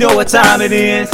know 0.00 0.16
what 0.16 0.28
time 0.28 0.62
it 0.62 0.72
is. 0.72 1.10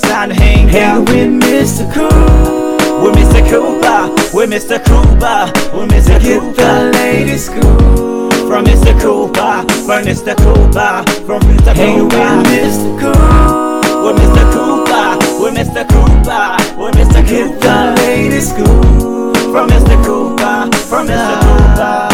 Time 0.00 0.28
to 0.28 0.34
hang 0.34 0.70
out 0.76 1.00
with 1.08 1.28
Mr. 1.42 1.82
Cool. 1.92 2.78
With 3.02 3.16
Mr. 3.16 3.42
Cooper, 3.50 4.14
with 4.32 4.48
Mr. 4.48 4.78
Cooper, 4.78 5.50
with 5.76 5.90
Mr. 5.90 6.22
Get 6.22 6.40
Cooper. 6.40 6.54
the 6.54 6.90
latest 6.94 7.46
school. 7.46 8.30
From 8.46 8.64
Mr. 8.64 8.94
Cooper, 9.00 9.66
from 9.84 10.04
Mr. 10.06 10.36
Cooper, 10.38 11.02
from 11.26 11.40
Mr. 11.42 11.74
Hang 11.74 12.04
with. 12.04 12.12
Mr. 12.14 13.00
Cool. 13.00 14.06
With 14.06 14.16
Mr. 14.22 14.44
Cooper, 14.54 15.42
with 15.42 15.54
Mr. 15.58 15.82
Cooper, 15.90 16.80
with 16.80 16.94
Mr. 16.94 17.26
Get 17.26 17.60
the 17.60 18.02
latest 18.02 18.50
school. 18.50 19.34
From 19.50 19.68
Mr. 19.68 19.96
Cooper, 20.04 20.70
from 20.86 21.08
Mr. 21.08 21.34
Cooper. 21.42 22.11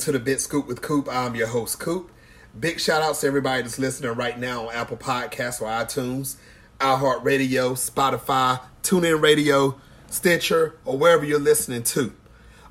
To 0.00 0.12
the 0.12 0.18
Big 0.18 0.40
Scoop 0.40 0.66
with 0.66 0.80
Coop. 0.80 1.08
I'm 1.10 1.34
your 1.34 1.48
host, 1.48 1.78
Coop. 1.78 2.10
Big 2.58 2.80
shout 2.80 3.02
outs 3.02 3.20
to 3.20 3.26
everybody 3.26 3.60
that's 3.60 3.78
listening 3.78 4.14
right 4.14 4.38
now 4.38 4.68
on 4.68 4.74
Apple 4.74 4.96
Podcasts 4.96 5.60
or 5.60 5.66
iTunes, 5.66 6.36
iHeartRadio, 6.78 7.72
Spotify, 7.72 8.62
TuneIn 8.82 9.20
Radio, 9.20 9.78
Stitcher, 10.08 10.76
or 10.86 10.96
wherever 10.96 11.22
you're 11.22 11.38
listening 11.38 11.82
to. 11.82 12.14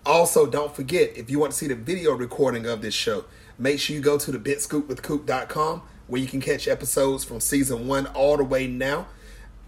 Also, 0.08 0.48
don't 0.48 0.76
forget, 0.76 1.16
if 1.16 1.30
you 1.30 1.38
want 1.38 1.52
to 1.52 1.58
see 1.58 1.68
the 1.68 1.76
video 1.76 2.14
recording 2.14 2.66
of 2.66 2.82
this 2.82 2.96
show, 2.96 3.26
make 3.60 3.80
sure 3.80 3.96
you 3.96 4.02
go 4.02 4.18
to 4.18 4.32
the 4.32 4.40
bigscoopwithcoop.com 4.40 5.84
where 6.08 6.20
you 6.20 6.28
can 6.28 6.42
catch 6.42 6.68
episodes 6.68 7.24
from 7.24 7.40
season 7.40 7.88
one 7.88 8.08
all 8.08 8.38
the 8.38 8.44
way 8.44 8.66
now. 8.66 9.06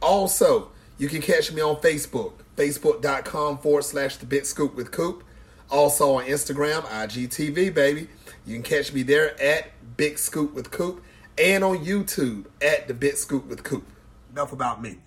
Also, 0.02 0.72
you 0.98 1.08
can 1.08 1.22
catch 1.22 1.52
me 1.52 1.62
on 1.62 1.76
Facebook, 1.76 2.34
facebook.com 2.58 3.60
forward 3.60 3.84
slash 3.84 4.18
the 4.18 4.26
big 4.26 4.48
scoop 4.48 4.74
with 4.74 4.92
Coop. 4.92 5.24
Also 5.72 6.18
on 6.18 6.26
Instagram, 6.26 6.82
IGTV, 6.84 7.74
baby. 7.74 8.10
You 8.46 8.56
can 8.56 8.64
catch 8.64 8.94
me 8.94 9.04
there 9.04 9.42
at 9.42 9.72
Big 9.98 10.18
Scoop 10.20 10.54
with 10.54 10.70
Coop 10.70 11.04
and 11.38 11.64
on 11.64 11.86
YouTube 11.86 12.46
at 12.62 12.88
the 12.88 12.94
Big 12.94 13.16
Scoop 13.16 13.48
with 13.48 13.64
Coop. 13.64 13.86
Enough 14.32 14.52
about 14.52 14.82
me. 14.82 14.98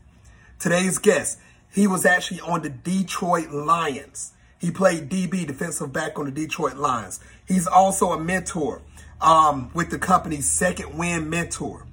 Today's 0.58 0.98
guest, 0.98 1.38
he 1.72 1.86
was 1.86 2.06
actually 2.06 2.40
on 2.40 2.62
the 2.62 2.70
Detroit 2.70 3.50
Lions. 3.50 4.32
He 4.58 4.70
played 4.70 5.10
DB, 5.10 5.46
defensive 5.46 5.92
back 5.92 6.18
on 6.18 6.24
the 6.24 6.30
Detroit 6.30 6.76
Lions. 6.76 7.20
He's 7.46 7.66
also 7.66 8.12
a 8.12 8.18
mentor 8.18 8.80
um, 9.20 9.70
with 9.74 9.90
the 9.90 9.98
company's 9.98 10.50
Second 10.50 10.96
Wind 10.96 11.28
Mentor. 11.28 11.86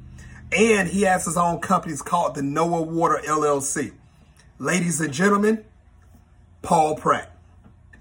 And 0.52 0.88
he 0.88 1.02
has 1.02 1.26
his 1.26 1.38
own 1.38 1.60
company. 1.60 1.94
It's 1.94 2.02
called 2.02 2.36
the 2.36 2.42
Noah 2.42 2.82
Water 2.82 3.20
LLC. 3.26 3.92
Ladies 4.60 5.02
and 5.02 5.14
gentlemen, 5.14 5.66
Paul 6.62 6.96
Pratt. 6.96 7.36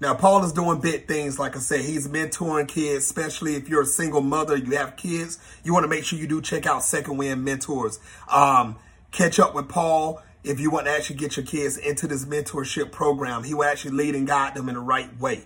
Now, 0.01 0.15
Paul 0.15 0.43
is 0.43 0.51
doing 0.51 0.81
big 0.81 1.07
things. 1.07 1.37
Like 1.37 1.55
I 1.55 1.59
said, 1.59 1.81
he's 1.81 2.07
mentoring 2.07 2.67
kids, 2.67 3.05
especially 3.05 3.53
if 3.55 3.69
you're 3.69 3.83
a 3.83 3.85
single 3.85 4.21
mother, 4.21 4.57
you 4.57 4.75
have 4.75 4.97
kids. 4.97 5.37
You 5.63 5.73
want 5.73 5.83
to 5.83 5.87
make 5.87 6.03
sure 6.03 6.17
you 6.17 6.25
do 6.25 6.41
check 6.41 6.65
out 6.65 6.83
Second 6.83 7.17
Wind 7.17 7.45
Mentors. 7.45 7.99
Um, 8.27 8.77
catch 9.11 9.39
up 9.39 9.53
with 9.53 9.69
Paul 9.69 10.19
if 10.43 10.59
you 10.59 10.71
want 10.71 10.87
to 10.87 10.91
actually 10.91 11.17
get 11.17 11.37
your 11.37 11.45
kids 11.45 11.77
into 11.77 12.07
this 12.07 12.25
mentorship 12.25 12.91
program. 12.91 13.43
He 13.43 13.53
will 13.53 13.65
actually 13.65 13.91
lead 13.91 14.15
and 14.15 14.25
guide 14.25 14.55
them 14.55 14.69
in 14.69 14.73
the 14.73 14.81
right 14.81 15.15
way. 15.19 15.43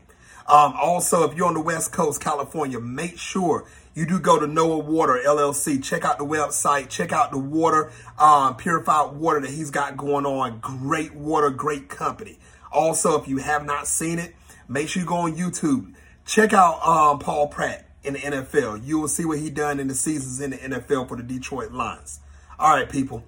Um, 0.47 0.73
also, 0.81 1.29
if 1.29 1.35
you're 1.35 1.47
on 1.47 1.53
the 1.55 1.59
West 1.59 1.91
Coast, 1.91 2.21
California, 2.21 2.79
make 2.79 3.19
sure 3.19 3.65
you 3.93 4.05
do 4.05 4.21
go 4.21 4.39
to 4.39 4.47
Noah 4.47 4.77
Water 4.77 5.19
LLC. 5.25 5.83
Check 5.83 6.05
out 6.05 6.17
the 6.17 6.25
website. 6.25 6.87
Check 6.87 7.11
out 7.11 7.31
the 7.31 7.37
water, 7.37 7.91
um, 8.17 8.55
purified 8.55 9.17
water 9.17 9.41
that 9.41 9.49
he's 9.49 9.69
got 9.69 9.97
going 9.97 10.25
on. 10.25 10.59
Great 10.59 11.13
water, 11.13 11.49
great 11.49 11.89
company. 11.89 12.39
Also, 12.71 13.19
if 13.19 13.27
you 13.27 13.37
have 13.37 13.65
not 13.65 13.87
seen 13.87 14.17
it, 14.17 14.33
make 14.67 14.89
sure 14.89 15.01
you 15.01 15.07
go 15.07 15.17
on 15.17 15.35
YouTube. 15.35 15.93
Check 16.25 16.53
out 16.53 16.85
um, 16.85 17.19
Paul 17.19 17.47
Pratt 17.47 17.89
in 18.03 18.13
the 18.13 18.19
NFL. 18.19 18.85
You 18.85 18.99
will 18.99 19.07
see 19.07 19.25
what 19.25 19.39
he 19.39 19.49
done 19.49 19.79
in 19.79 19.87
the 19.87 19.95
seasons 19.95 20.41
in 20.41 20.51
the 20.51 20.57
NFL 20.57 21.07
for 21.07 21.17
the 21.17 21.23
Detroit 21.23 21.71
Lions. 21.71 22.19
All 22.57 22.75
right, 22.75 22.89
people. 22.89 23.23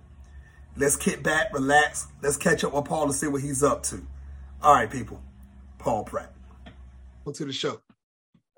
Let's 0.75 0.95
kick 0.95 1.23
back, 1.23 1.53
relax. 1.53 2.07
Let's 2.21 2.37
catch 2.37 2.63
up 2.63 2.73
with 2.73 2.85
Paul 2.85 3.05
and 3.05 3.15
see 3.15 3.27
what 3.27 3.41
he's 3.41 3.63
up 3.63 3.83
to. 3.83 4.05
All 4.61 4.73
right, 4.73 4.89
people. 4.89 5.21
Paul 5.79 6.03
Pratt. 6.03 6.33
Welcome 7.25 7.33
to 7.33 7.45
the 7.45 7.53
show. 7.53 7.81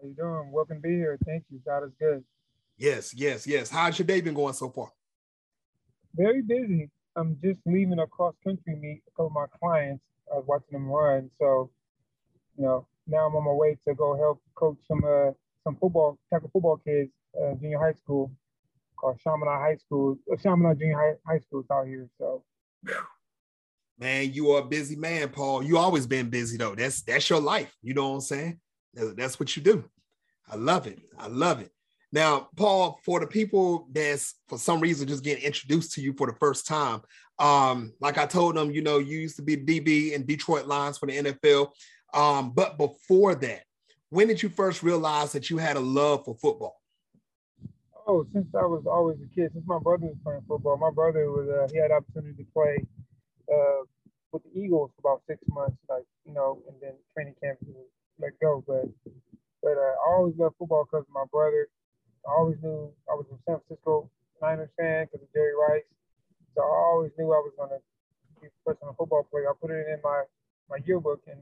How 0.02 0.08
you 0.08 0.14
doing? 0.16 0.52
Welcome 0.52 0.78
to 0.78 0.82
be 0.82 0.96
here. 0.96 1.18
Thank 1.26 1.44
you. 1.50 1.60
God 1.66 1.84
is 1.84 1.92
good. 2.00 2.24
Yes, 2.78 3.14
yes, 3.14 3.46
yes. 3.46 3.70
How's 3.70 4.00
your 4.00 4.06
day 4.06 4.22
been 4.22 4.34
going 4.34 4.54
so 4.54 4.70
far? 4.70 4.92
Very 6.16 6.42
busy. 6.42 6.90
I'm 7.16 7.38
just 7.44 7.60
leaving 7.66 8.00
a 8.00 8.08
cross 8.08 8.36
country 8.44 8.76
meet. 8.76 9.02
A 9.08 9.12
couple 9.12 9.28
of 9.28 9.34
my 9.34 9.46
clients. 9.60 10.04
I 10.32 10.36
was 10.38 10.46
watching 10.48 10.74
them 10.74 10.88
run. 10.88 11.30
So, 11.40 11.72
you 12.60 12.66
know, 12.66 12.86
now 13.08 13.26
I'm 13.26 13.36
on 13.36 13.46
my 13.46 13.52
way 13.52 13.78
to 13.88 13.96
go 13.96 14.18
help 14.18 14.42
coach 14.56 14.78
some 14.88 15.02
uh 15.04 15.32
some 15.64 15.78
football 15.78 16.20
tackle 16.32 16.50
football 16.52 16.78
kids, 16.78 17.10
uh, 17.42 17.54
junior 17.56 17.80
high 17.80 17.94
school, 17.94 18.32
called 18.98 19.20
Chaminade 19.24 19.60
High 19.60 19.78
School. 19.78 20.18
Uh, 20.32 20.36
Junior 20.36 20.98
High, 20.98 21.14
high 21.34 21.40
School 21.40 21.62
is 21.62 21.72
out 21.72 21.88
here. 21.88 22.08
So, 22.18 22.44
Man, 23.98 24.34
you 24.34 24.52
are 24.52 24.62
a 24.62 24.66
busy 24.66 24.96
man, 24.96 25.30
Paul. 25.30 25.64
You 25.64 25.78
always 25.78 26.06
been 26.06 26.30
busy 26.30 26.58
though. 26.58 26.76
That's 26.76 27.02
that's 27.02 27.30
your 27.30 27.40
life. 27.40 27.74
You 27.82 27.94
know 27.94 28.10
what 28.10 28.16
I'm 28.16 28.22
saying? 28.22 28.60
That's, 28.94 29.14
that's 29.14 29.40
what 29.40 29.56
you 29.56 29.64
do. 29.64 29.84
I 30.50 30.56
love 30.56 30.88
it. 30.88 31.00
I 31.18 31.28
love 31.28 31.62
it. 31.62 31.72
Now, 32.12 32.50
Paul, 32.56 33.00
for 33.06 33.20
the 33.20 33.28
people 33.28 33.88
that's 33.92 34.36
for 34.48 34.58
some 34.58 34.80
reason 34.80 35.08
just 35.08 35.24
getting 35.24 35.44
introduced 35.44 35.94
to 35.94 36.02
you 36.02 36.14
for 36.14 36.28
the 36.28 36.38
first 36.40 36.66
time, 36.66 37.02
um, 37.38 37.94
like 38.02 38.18
I 38.18 38.26
told 38.26 38.56
them, 38.56 38.72
you 38.72 38.82
know, 38.82 38.98
you 38.98 39.20
used 39.20 39.36
to 39.38 39.42
be 39.42 39.58
DB 39.58 40.14
in 40.14 40.26
Detroit 40.26 40.66
Lions 40.66 40.98
for 40.98 41.06
the 41.06 41.18
NFL. 41.18 41.70
Um, 42.14 42.52
but 42.52 42.78
before 42.78 43.36
that, 43.36 43.64
when 44.10 44.28
did 44.28 44.42
you 44.42 44.50
first 44.50 44.84
realize 44.84 45.32
that 45.34 45.50
you 45.50 45.58
had 45.58 45.78
a 45.78 45.82
love 45.82 46.26
for 46.26 46.36
football? 46.36 46.80
oh, 48.10 48.26
since 48.34 48.50
I 48.58 48.66
was 48.66 48.84
always 48.90 49.22
a 49.22 49.30
kid, 49.30 49.54
since 49.54 49.66
my 49.70 49.78
brother 49.78 50.10
was 50.10 50.18
playing 50.26 50.42
football, 50.50 50.78
my 50.82 50.90
brother 50.90 51.30
was 51.30 51.46
uh, 51.46 51.70
he 51.72 51.78
had 51.78 51.94
opportunity 51.94 52.42
to 52.42 52.48
play 52.50 52.82
uh, 53.46 53.86
with 54.34 54.42
the 54.50 54.54
Eagles 54.58 54.90
for 54.98 55.06
about 55.06 55.22
six 55.30 55.38
months, 55.48 55.78
like 55.88 56.10
you 56.26 56.34
know, 56.34 56.58
and 56.68 56.76
then 56.82 56.98
training 57.14 57.38
camp 57.38 57.62
he 57.62 57.70
let 58.18 58.34
go. 58.42 58.66
But 58.66 58.90
but 59.62 59.78
uh, 59.78 59.94
I 60.02 60.10
always 60.18 60.34
loved 60.42 60.58
football 60.58 60.90
because 60.90 61.06
of 61.06 61.14
my 61.14 61.30
brother. 61.30 61.70
I 62.26 62.34
always 62.34 62.58
knew 62.66 62.90
I 63.06 63.14
was 63.14 63.30
a 63.30 63.38
San 63.46 63.62
Francisco 63.62 64.10
Niners 64.42 64.74
fan 64.74 65.06
because 65.06 65.22
of 65.22 65.32
Jerry 65.32 65.54
Rice. 65.54 65.88
So 66.58 66.66
I 66.66 66.82
always 66.90 67.14
knew 67.18 67.30
I 67.30 67.42
was 67.46 67.54
going 67.56 67.70
to 67.70 67.80
be 68.42 68.50
a 68.50 68.54
professional 68.66 68.98
football 68.98 69.24
player. 69.30 69.48
I 69.48 69.54
put 69.62 69.72
it 69.72 69.86
in 69.86 70.02
my, 70.04 70.26
my 70.70 70.78
yearbook 70.84 71.22
in, 71.28 71.38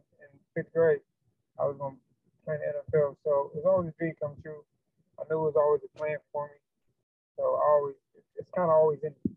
fifth 0.57 0.73
grade. 0.73 0.99
I 1.59 1.65
was 1.65 1.77
going 1.77 1.93
to 1.93 2.01
play 2.45 2.55
in 2.55 2.61
the 2.61 2.97
NFL. 2.97 3.15
So 3.23 3.51
it 3.53 3.57
was 3.57 3.65
always 3.65 3.89
a 3.89 3.97
dream 3.97 4.13
come 4.21 4.33
true. 4.41 4.63
I 5.19 5.23
knew 5.29 5.39
it 5.39 5.53
was 5.53 5.55
always 5.55 5.81
a 5.83 5.97
plan 5.97 6.17
for 6.31 6.45
me. 6.45 6.53
So 7.37 7.43
I 7.43 7.69
always, 7.69 7.95
it's 8.35 8.49
kind 8.55 8.69
of 8.69 8.75
always 8.75 8.99
in 9.03 9.13
me. 9.25 9.35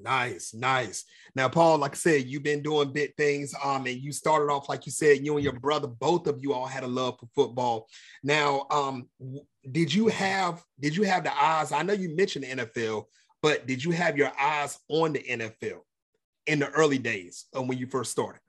Nice, 0.00 0.54
nice. 0.54 1.04
Now, 1.34 1.48
Paul, 1.48 1.78
like 1.78 1.92
I 1.92 1.96
said, 1.96 2.26
you've 2.26 2.44
been 2.44 2.62
doing 2.62 2.92
big 2.92 3.16
things. 3.16 3.52
Um, 3.62 3.86
and 3.86 4.00
you 4.00 4.12
started 4.12 4.52
off, 4.52 4.68
like 4.68 4.86
you 4.86 4.92
said, 4.92 5.24
you 5.24 5.34
and 5.34 5.42
your 5.42 5.54
brother, 5.54 5.88
both 5.88 6.28
of 6.28 6.38
you 6.40 6.52
all 6.52 6.66
had 6.66 6.84
a 6.84 6.88
love 6.88 7.18
for 7.18 7.26
football. 7.34 7.88
Now, 8.22 8.66
um, 8.70 9.08
did 9.70 9.92
you 9.92 10.06
have 10.08 10.62
did 10.78 10.96
you 10.96 11.02
have 11.02 11.24
the 11.24 11.36
eyes? 11.36 11.72
I 11.72 11.82
know 11.82 11.94
you 11.94 12.14
mentioned 12.14 12.44
the 12.44 12.64
NFL, 12.64 13.06
but 13.42 13.66
did 13.66 13.82
you 13.82 13.90
have 13.90 14.16
your 14.16 14.30
eyes 14.38 14.78
on 14.88 15.14
the 15.14 15.20
NFL 15.20 15.80
in 16.46 16.60
the 16.60 16.70
early 16.70 16.98
days 16.98 17.46
of 17.52 17.68
when 17.68 17.78
you 17.78 17.86
first 17.86 18.12
started? 18.12 18.40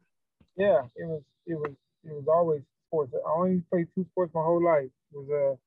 Yeah, 0.55 0.81
it 0.95 1.07
was, 1.07 1.23
it 1.49 1.59
was, 1.59 1.73
it 2.05 2.13
was 2.13 2.27
always 2.31 2.61
sports. 2.87 3.13
I 3.13 3.31
only 3.35 3.61
played 3.71 3.87
two 3.95 4.05
sports 4.11 4.33
my 4.33 4.41
whole 4.41 4.63
life. 4.63 4.90
It 5.11 5.17
was 5.17 5.57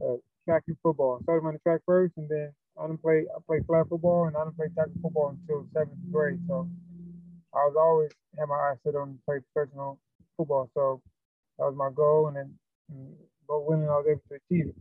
uh, 0.00 0.04
uh, 0.04 0.16
track 0.46 0.62
and 0.68 0.76
football. 0.82 1.18
I 1.18 1.22
started 1.24 1.44
running 1.44 1.60
track 1.60 1.80
first, 1.84 2.14
and 2.16 2.28
then 2.28 2.52
I 2.78 2.86
didn't 2.86 3.02
play. 3.02 3.26
I 3.34 3.38
played 3.46 3.66
flag 3.66 3.88
football, 3.88 4.26
and 4.26 4.36
I 4.36 4.44
didn't 4.44 4.56
play 4.56 4.68
tackle 4.76 4.92
football 5.02 5.36
until 5.36 5.66
seventh 5.74 5.98
grade. 6.12 6.40
So 6.46 6.68
I 7.54 7.58
was 7.66 7.76
always 7.78 8.10
had 8.38 8.48
my 8.48 8.54
eyes 8.54 8.78
set 8.84 8.94
on 8.94 9.18
play 9.26 9.38
professional 9.52 9.98
football. 10.36 10.70
So 10.74 11.02
that 11.58 11.64
was 11.64 11.74
my 11.76 11.90
goal, 11.94 12.28
and 12.28 12.36
then 12.36 12.54
but 13.48 13.68
when 13.68 13.80
I 13.82 13.96
was 13.96 14.06
able 14.08 14.22
to 14.28 14.34
achieve 14.34 14.68
it. 14.68 14.76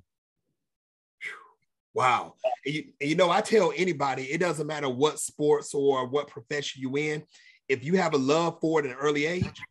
Wow. 1.94 2.34
And 2.66 2.76
you, 2.76 2.84
you 3.00 3.16
know, 3.16 3.32
I 3.32 3.40
tell 3.40 3.72
anybody, 3.76 4.24
it 4.24 4.40
doesn't 4.40 4.68
matter 4.68 4.90
what 4.90 5.20
sports 5.20 5.74
or 5.74 6.06
what 6.06 6.28
profession 6.28 6.82
you 6.82 6.98
in, 6.98 7.24
if 7.70 7.84
you 7.84 7.96
have 7.96 8.14
a 8.14 8.18
love 8.18 8.60
for 8.60 8.82
it 8.82 8.86
at 8.86 8.92
an 8.92 8.98
early 8.98 9.26
age, 9.26 9.62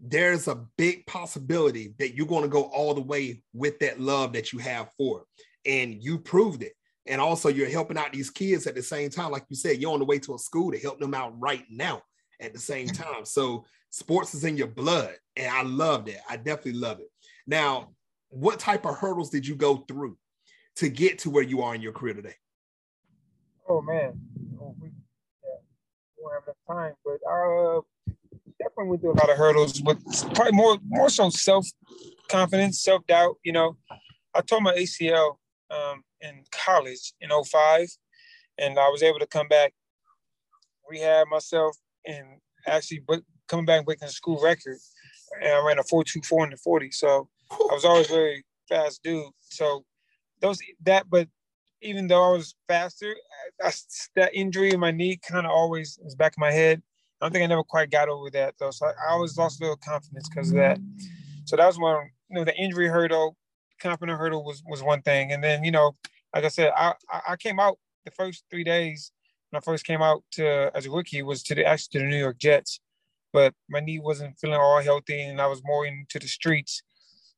there's 0.00 0.48
a 0.48 0.64
big 0.78 1.06
possibility 1.06 1.94
that 1.98 2.14
you're 2.14 2.26
going 2.26 2.42
to 2.42 2.48
go 2.48 2.62
all 2.64 2.94
the 2.94 3.00
way 3.00 3.42
with 3.52 3.78
that 3.80 4.00
love 4.00 4.32
that 4.32 4.52
you 4.52 4.58
have 4.58 4.90
for 4.96 5.20
it. 5.20 5.70
And 5.70 6.02
you 6.02 6.18
proved 6.18 6.62
it. 6.62 6.72
And 7.06 7.20
also, 7.20 7.48
you're 7.48 7.68
helping 7.68 7.98
out 7.98 8.12
these 8.12 8.30
kids 8.30 8.66
at 8.66 8.74
the 8.74 8.82
same 8.82 9.10
time. 9.10 9.30
Like 9.30 9.44
you 9.48 9.56
said, 9.56 9.78
you're 9.78 9.92
on 9.92 9.98
the 9.98 10.04
way 10.04 10.18
to 10.20 10.34
a 10.34 10.38
school 10.38 10.70
to 10.70 10.78
help 10.78 11.00
them 11.00 11.14
out 11.14 11.38
right 11.38 11.64
now 11.70 12.02
at 12.40 12.52
the 12.52 12.58
same 12.58 12.86
time. 12.86 13.24
So, 13.24 13.64
sports 13.90 14.34
is 14.34 14.44
in 14.44 14.56
your 14.56 14.68
blood. 14.68 15.14
And 15.36 15.52
I 15.52 15.62
love 15.62 16.06
that. 16.06 16.20
I 16.28 16.36
definitely 16.36 16.80
love 16.80 17.00
it. 17.00 17.10
Now, 17.46 17.90
what 18.28 18.58
type 18.58 18.86
of 18.86 18.96
hurdles 18.96 19.30
did 19.30 19.46
you 19.46 19.56
go 19.56 19.78
through 19.88 20.16
to 20.76 20.88
get 20.88 21.18
to 21.20 21.30
where 21.30 21.42
you 21.42 21.62
are 21.62 21.74
in 21.74 21.82
your 21.82 21.92
career 21.92 22.14
today? 22.14 22.34
Oh 23.68 23.80
man, 23.80 24.20
oh, 24.60 24.74
we, 24.80 24.88
yeah, 24.88 25.60
we 26.16 26.22
don't 26.22 26.32
have 26.32 26.42
enough 26.44 26.56
time. 26.66 26.94
But 27.04 27.20
uh, 27.28 27.80
definitely 28.60 28.90
went 28.90 29.00
through 29.02 29.12
a 29.12 29.20
lot 29.20 29.30
of 29.30 29.36
hurdles, 29.36 29.80
but 29.80 29.98
probably 30.34 30.52
more 30.52 30.78
more 30.86 31.08
so 31.08 31.30
self 31.30 31.66
confidence, 32.28 32.82
self 32.82 33.06
doubt. 33.06 33.36
You 33.44 33.52
know, 33.52 33.76
I 34.34 34.40
tore 34.42 34.60
my 34.60 34.74
ACL 34.74 35.36
um, 35.70 36.04
in 36.20 36.44
college 36.50 37.12
in 37.20 37.30
05, 37.30 37.88
and 38.58 38.78
I 38.78 38.88
was 38.88 39.02
able 39.02 39.18
to 39.18 39.26
come 39.26 39.48
back, 39.48 39.72
rehab 40.88 41.26
myself, 41.28 41.76
and 42.06 42.26
actually 42.66 43.02
coming 43.48 43.66
back 43.66 43.84
breaking 43.84 44.06
the 44.06 44.12
school 44.12 44.40
record. 44.42 44.78
And 45.42 45.52
I 45.52 45.64
ran 45.64 45.78
a 45.78 45.82
4.24 45.82 46.44
in 46.44 46.50
the 46.50 46.56
40. 46.56 46.90
So 46.90 47.28
I 47.52 47.74
was 47.74 47.84
always 47.84 48.08
very 48.08 48.44
fast 48.68 49.02
dude. 49.02 49.26
So 49.40 49.84
those 50.40 50.58
that, 50.84 51.08
but 51.08 51.28
even 51.82 52.08
though 52.08 52.22
I 52.22 52.32
was 52.32 52.54
faster, 52.68 53.14
I, 53.62 53.72
that 54.16 54.34
injury 54.34 54.72
in 54.72 54.80
my 54.80 54.90
knee 54.90 55.18
kind 55.26 55.46
of 55.46 55.52
always 55.52 55.98
was 56.02 56.14
back 56.14 56.34
in 56.36 56.40
my 56.40 56.52
head. 56.52 56.82
I 57.20 57.24
don't 57.24 57.32
think 57.32 57.44
I 57.44 57.46
never 57.46 57.64
quite 57.64 57.90
got 57.90 58.08
over 58.08 58.30
that 58.30 58.54
though. 58.58 58.70
So 58.70 58.86
I, 58.86 58.90
I 58.90 59.10
always 59.10 59.36
lost 59.36 59.60
a 59.60 59.64
little 59.64 59.76
confidence 59.76 60.28
because 60.28 60.50
of 60.50 60.56
that. 60.56 60.78
So 61.44 61.56
that 61.56 61.66
was 61.66 61.78
one, 61.78 62.10
you 62.30 62.36
know, 62.36 62.44
the 62.44 62.56
injury 62.56 62.88
hurdle, 62.88 63.36
confident 63.80 64.18
hurdle 64.18 64.44
was 64.44 64.62
was 64.66 64.82
one 64.82 65.02
thing. 65.02 65.32
And 65.32 65.42
then, 65.42 65.64
you 65.64 65.70
know, 65.70 65.96
like 66.34 66.44
I 66.44 66.48
said, 66.48 66.72
I 66.76 66.94
I 67.28 67.36
came 67.36 67.60
out 67.60 67.78
the 68.04 68.10
first 68.10 68.44
three 68.50 68.64
days 68.64 69.12
when 69.50 69.58
I 69.58 69.64
first 69.64 69.84
came 69.84 70.02
out 70.02 70.22
to 70.32 70.70
as 70.74 70.86
a 70.86 70.90
rookie 70.90 71.22
was 71.22 71.42
to 71.44 71.54
the 71.54 71.64
actually 71.64 71.98
to 72.00 72.04
the 72.04 72.10
New 72.10 72.18
York 72.18 72.38
Jets, 72.38 72.80
but 73.32 73.54
my 73.68 73.80
knee 73.80 73.98
wasn't 73.98 74.38
feeling 74.38 74.58
all 74.60 74.80
healthy, 74.80 75.20
and 75.22 75.40
I 75.40 75.46
was 75.46 75.62
more 75.64 75.86
into 75.86 76.18
the 76.18 76.28
streets, 76.28 76.82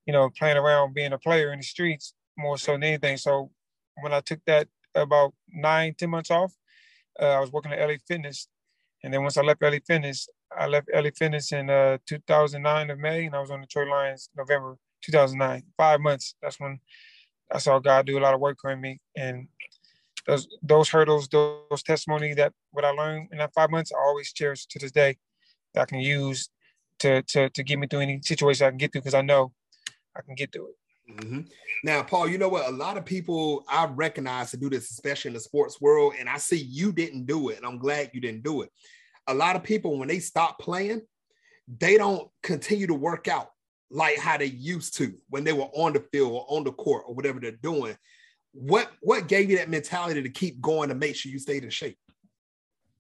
you 0.07 0.13
know, 0.13 0.31
playing 0.39 0.59
around, 0.59 0.95
being 0.95 1.13
a 1.13 1.19
player 1.19 1.53
in 1.53 1.59
the 1.59 1.65
streets 1.65 2.15
more 2.39 2.59
so 2.59 2.73
than 2.73 2.85
anything. 2.85 3.17
So 3.17 3.51
when 4.01 4.13
I 4.13 4.21
took 4.21 4.41
that 4.47 4.69
about 4.95 5.35
nine, 5.49 5.95
ten 5.99 6.11
months 6.11 6.31
off, 6.31 6.53
uh, 7.21 7.27
I 7.27 7.41
was 7.41 7.51
working 7.51 7.73
at 7.73 7.87
LA 7.87 7.97
Fitness, 8.07 8.49
and 9.03 9.13
then 9.13 9.23
once 9.23 9.37
I 9.37 9.43
left 9.43 9.63
LA 9.63 9.79
Fitness, 9.85 10.29
I 10.57 10.67
left 10.67 10.89
LA 10.95 11.11
Fitness 11.15 11.53
in 11.53 11.71
uh, 11.71 11.99
2009 12.07 12.91
of 12.91 12.99
May, 12.99 13.27
and 13.27 13.35
I 13.35 13.41
was 13.41 13.51
on 13.51 13.61
the 13.61 13.67
Detroit 13.67 13.89
Lions 13.89 14.31
November 14.37 14.77
2009. 15.03 15.63
Five 15.77 16.01
months. 16.01 16.35
That's 16.41 16.61
when 16.61 16.79
I 17.51 17.59
saw 17.59 17.79
God 17.79 18.07
do 18.07 18.19
a 18.19 18.21
lot 18.21 18.35
of 18.35 18.41
work 18.41 18.59
on 18.65 18.81
me, 18.81 19.01
and 19.17 19.49
those 20.27 20.49
those 20.63 20.89
hurdles, 20.89 21.29
those, 21.29 21.63
those 21.71 21.83
testimony 21.83 22.35
that 22.35 22.53
what 22.71 22.85
I 22.85 22.91
learned 22.91 23.29
in 23.33 23.39
that 23.39 23.55
five 23.55 23.71
months, 23.71 23.93
I 23.93 23.99
always 23.99 24.33
cherish 24.33 24.67
to 24.67 24.79
this 24.79 24.93
day. 24.93 25.19
That 25.75 25.83
I 25.83 25.85
can 25.87 26.01
use 26.01 26.49
to 27.01 27.23
to 27.23 27.49
to 27.51 27.63
get 27.63 27.79
me 27.79 27.87
through 27.87 28.01
any 28.01 28.21
situation 28.23 28.67
I 28.67 28.71
can 28.71 28.79
get 28.79 28.93
through 28.93 29.03
because 29.03 29.15
I 29.15 29.23
know 29.23 29.53
I 30.17 30.23
can 30.23 30.35
get 30.35 30.53
through 30.53 30.69
it. 30.69 30.77
Mm-hmm. 31.17 31.41
Now, 31.85 32.03
Paul, 32.03 32.29
you 32.29 32.39
know 32.39 32.49
what? 32.49 32.69
A 32.69 32.73
lot 32.73 32.97
of 32.97 33.05
people 33.05 33.65
I 33.69 33.87
recognize 33.87 34.51
to 34.53 34.57
do 34.57 34.71
this, 34.71 34.91
especially 34.91 35.31
in 35.31 35.35
the 35.35 35.41
sports 35.41 35.81
world, 35.81 36.15
and 36.19 36.29
I 36.29 36.39
see 36.39 36.57
you 36.57 36.93
didn't 36.93 37.27
do 37.27 37.49
it, 37.49 37.57
and 37.57 37.67
I'm 37.67 37.79
glad 37.79 38.11
you 38.13 38.21
didn't 38.21 38.43
do 38.43 38.63
it. 38.63 38.71
A 39.27 39.35
lot 39.35 39.57
of 39.57 39.63
people, 39.63 39.99
when 39.99 40.09
they 40.09 40.19
stop 40.19 40.59
playing, 40.59 41.03
they 41.79 41.97
don't 41.97 42.29
continue 42.43 42.87
to 42.87 42.95
work 42.95 43.29
out 43.29 43.49
like 43.91 44.19
how 44.19 44.37
they 44.39 44.47
used 44.47 44.97
to 44.97 45.15
when 45.29 45.45
they 45.45 45.53
were 45.53 45.69
on 45.75 45.93
the 45.93 46.01
field 46.13 46.33
or 46.33 46.47
on 46.49 46.65
the 46.65 46.73
court 46.73 47.05
or 47.07 47.15
whatever 47.15 47.39
they're 47.41 47.53
doing. 47.53 47.97
What 48.53 48.91
what 49.01 49.29
gave 49.29 49.51
you 49.51 49.59
that 49.59 49.69
mentality 49.69 50.23
to 50.23 50.31
keep 50.31 50.61
going 50.61 50.89
to 50.89 50.95
make 50.95 51.17
sure 51.17 51.31
you 51.33 51.39
stayed 51.39 51.65
in 51.65 51.71
shape? 51.71 51.99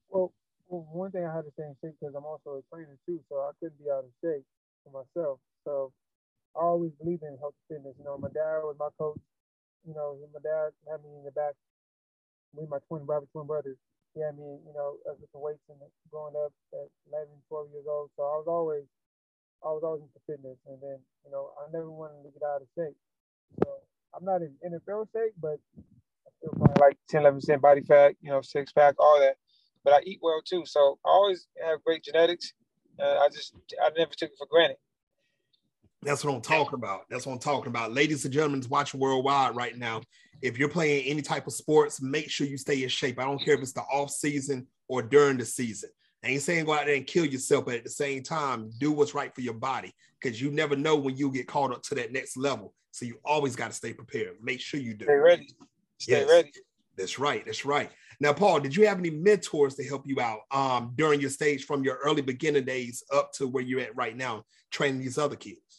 Well, 0.08 0.32
one 0.68 1.10
thing 1.10 1.26
I 1.26 1.34
had 1.34 1.44
to 1.44 1.50
stay 1.52 1.64
in 1.64 1.76
shape 1.82 1.96
because 2.00 2.14
I'm 2.14 2.24
also 2.24 2.58
a 2.58 2.74
trainer 2.74 2.96
too, 3.06 3.20
so 3.28 3.36
I 3.36 3.50
couldn't 3.60 3.78
be 3.78 3.90
out 3.90 4.04
of 4.04 4.10
shape 4.22 4.44
for 4.84 5.04
myself. 5.04 5.38
So 5.64 5.92
I 6.56 6.60
always 6.60 6.92
believed 7.00 7.22
in 7.22 7.38
health 7.40 7.54
and 7.68 7.78
fitness. 7.78 7.96
You 7.98 8.04
know, 8.04 8.18
my 8.18 8.28
dad 8.28 8.64
was 8.64 8.76
my 8.78 8.90
coach. 8.98 9.20
You 9.86 9.94
know, 9.94 10.18
my 10.32 10.40
dad 10.42 10.72
had 10.90 11.02
me 11.02 11.10
in 11.18 11.24
the 11.24 11.32
back 11.32 11.54
with 12.54 12.68
my 12.70 12.78
twin 12.88 13.06
brother, 13.06 13.26
twin 13.32 13.46
brothers. 13.46 13.78
He 14.14 14.20
had 14.20 14.36
me, 14.36 14.44
you 14.66 14.74
know, 14.74 14.98
lifting 15.08 15.40
weights 15.40 15.64
and 15.68 15.78
growing 16.10 16.34
up 16.36 16.52
at 16.74 16.88
11, 17.12 17.28
12 17.48 17.68
years 17.72 17.86
old. 17.88 18.10
So 18.16 18.22
I 18.24 18.36
was 18.40 18.48
always, 18.48 18.84
I 19.64 19.68
was 19.72 19.82
always 19.84 20.02
into 20.02 20.20
fitness. 20.26 20.58
And 20.68 20.78
then, 20.82 20.98
you 21.24 21.30
know, 21.32 21.52
I 21.60 21.70
never 21.72 21.90
wanted 21.90 22.22
to 22.24 22.30
get 22.32 22.44
out 22.44 22.62
of 22.62 22.68
shape. 22.76 22.96
So 23.64 23.68
I'm 24.14 24.24
not 24.24 24.42
in 24.42 24.52
NFL 24.64 25.08
shape, 25.12 25.34
but 25.40 25.58
I 26.26 26.30
still 26.38 26.54
probably 26.56 26.80
like 26.80 26.98
10, 27.08 27.22
11% 27.22 27.60
body 27.60 27.82
fat, 27.82 28.14
you 28.22 28.30
know, 28.30 28.42
six 28.42 28.72
pack, 28.72 28.96
all 28.98 29.20
that. 29.20 29.36
But 29.84 29.94
I 29.94 30.00
eat 30.06 30.20
well 30.22 30.42
too. 30.44 30.64
So 30.66 30.98
I 31.04 31.10
always 31.10 31.48
have 31.64 31.84
great 31.84 32.04
genetics. 32.04 32.52
Uh, 33.00 33.18
I 33.18 33.28
just, 33.32 33.54
I 33.82 33.90
never 33.96 34.12
took 34.16 34.30
it 34.30 34.38
for 34.38 34.46
granted. 34.50 34.78
That's 36.02 36.24
what 36.24 36.34
I'm 36.34 36.40
talking 36.40 36.74
about. 36.74 37.08
That's 37.08 37.26
what 37.26 37.34
I'm 37.34 37.38
talking 37.38 37.68
about. 37.68 37.92
Ladies 37.92 38.24
and 38.24 38.34
gentlemen, 38.34 38.62
watching 38.68 38.98
worldwide 38.98 39.54
right 39.54 39.76
now. 39.76 40.02
If 40.42 40.58
you're 40.58 40.68
playing 40.68 41.04
any 41.06 41.22
type 41.22 41.46
of 41.46 41.52
sports, 41.52 42.02
make 42.02 42.28
sure 42.28 42.46
you 42.46 42.58
stay 42.58 42.82
in 42.82 42.88
shape. 42.88 43.20
I 43.20 43.24
don't 43.24 43.38
care 43.38 43.54
if 43.54 43.60
it's 43.60 43.72
the 43.72 43.82
off 43.82 44.10
season 44.10 44.66
or 44.88 45.00
during 45.00 45.38
the 45.38 45.44
season. 45.44 45.90
I 46.24 46.28
ain't 46.28 46.42
saying 46.42 46.64
go 46.64 46.72
out 46.72 46.86
there 46.86 46.96
and 46.96 47.06
kill 47.06 47.24
yourself, 47.24 47.66
but 47.66 47.76
at 47.76 47.84
the 47.84 47.90
same 47.90 48.24
time, 48.24 48.72
do 48.78 48.90
what's 48.90 49.14
right 49.14 49.32
for 49.32 49.40
your 49.42 49.54
body 49.54 49.94
because 50.20 50.40
you 50.40 50.50
never 50.50 50.74
know 50.74 50.96
when 50.96 51.16
you 51.16 51.30
get 51.30 51.46
caught 51.46 51.72
up 51.72 51.82
to 51.84 51.94
that 51.96 52.12
next 52.12 52.36
level. 52.36 52.74
So 52.90 53.06
you 53.06 53.18
always 53.24 53.54
got 53.54 53.68
to 53.68 53.76
stay 53.76 53.92
prepared. 53.92 54.36
Make 54.42 54.60
sure 54.60 54.80
you 54.80 54.94
do. 54.94 55.04
Stay 55.04 55.14
ready. 55.14 55.48
Stay 55.98 56.12
yes, 56.12 56.28
ready. 56.28 56.52
That's 56.96 57.18
right. 57.20 57.44
That's 57.44 57.64
right. 57.64 57.90
Now, 58.20 58.32
Paul, 58.32 58.60
did 58.60 58.76
you 58.76 58.86
have 58.86 58.98
any 58.98 59.10
mentors 59.10 59.76
to 59.76 59.84
help 59.84 60.06
you 60.06 60.20
out 60.20 60.40
um, 60.50 60.92
during 60.96 61.20
your 61.20 61.30
stage 61.30 61.64
from 61.64 61.84
your 61.84 61.98
early 62.04 62.22
beginning 62.22 62.64
days 62.64 63.02
up 63.12 63.32
to 63.34 63.48
where 63.48 63.62
you're 63.62 63.80
at 63.80 63.96
right 63.96 64.16
now, 64.16 64.44
training 64.70 65.00
these 65.00 65.18
other 65.18 65.36
kids? 65.36 65.71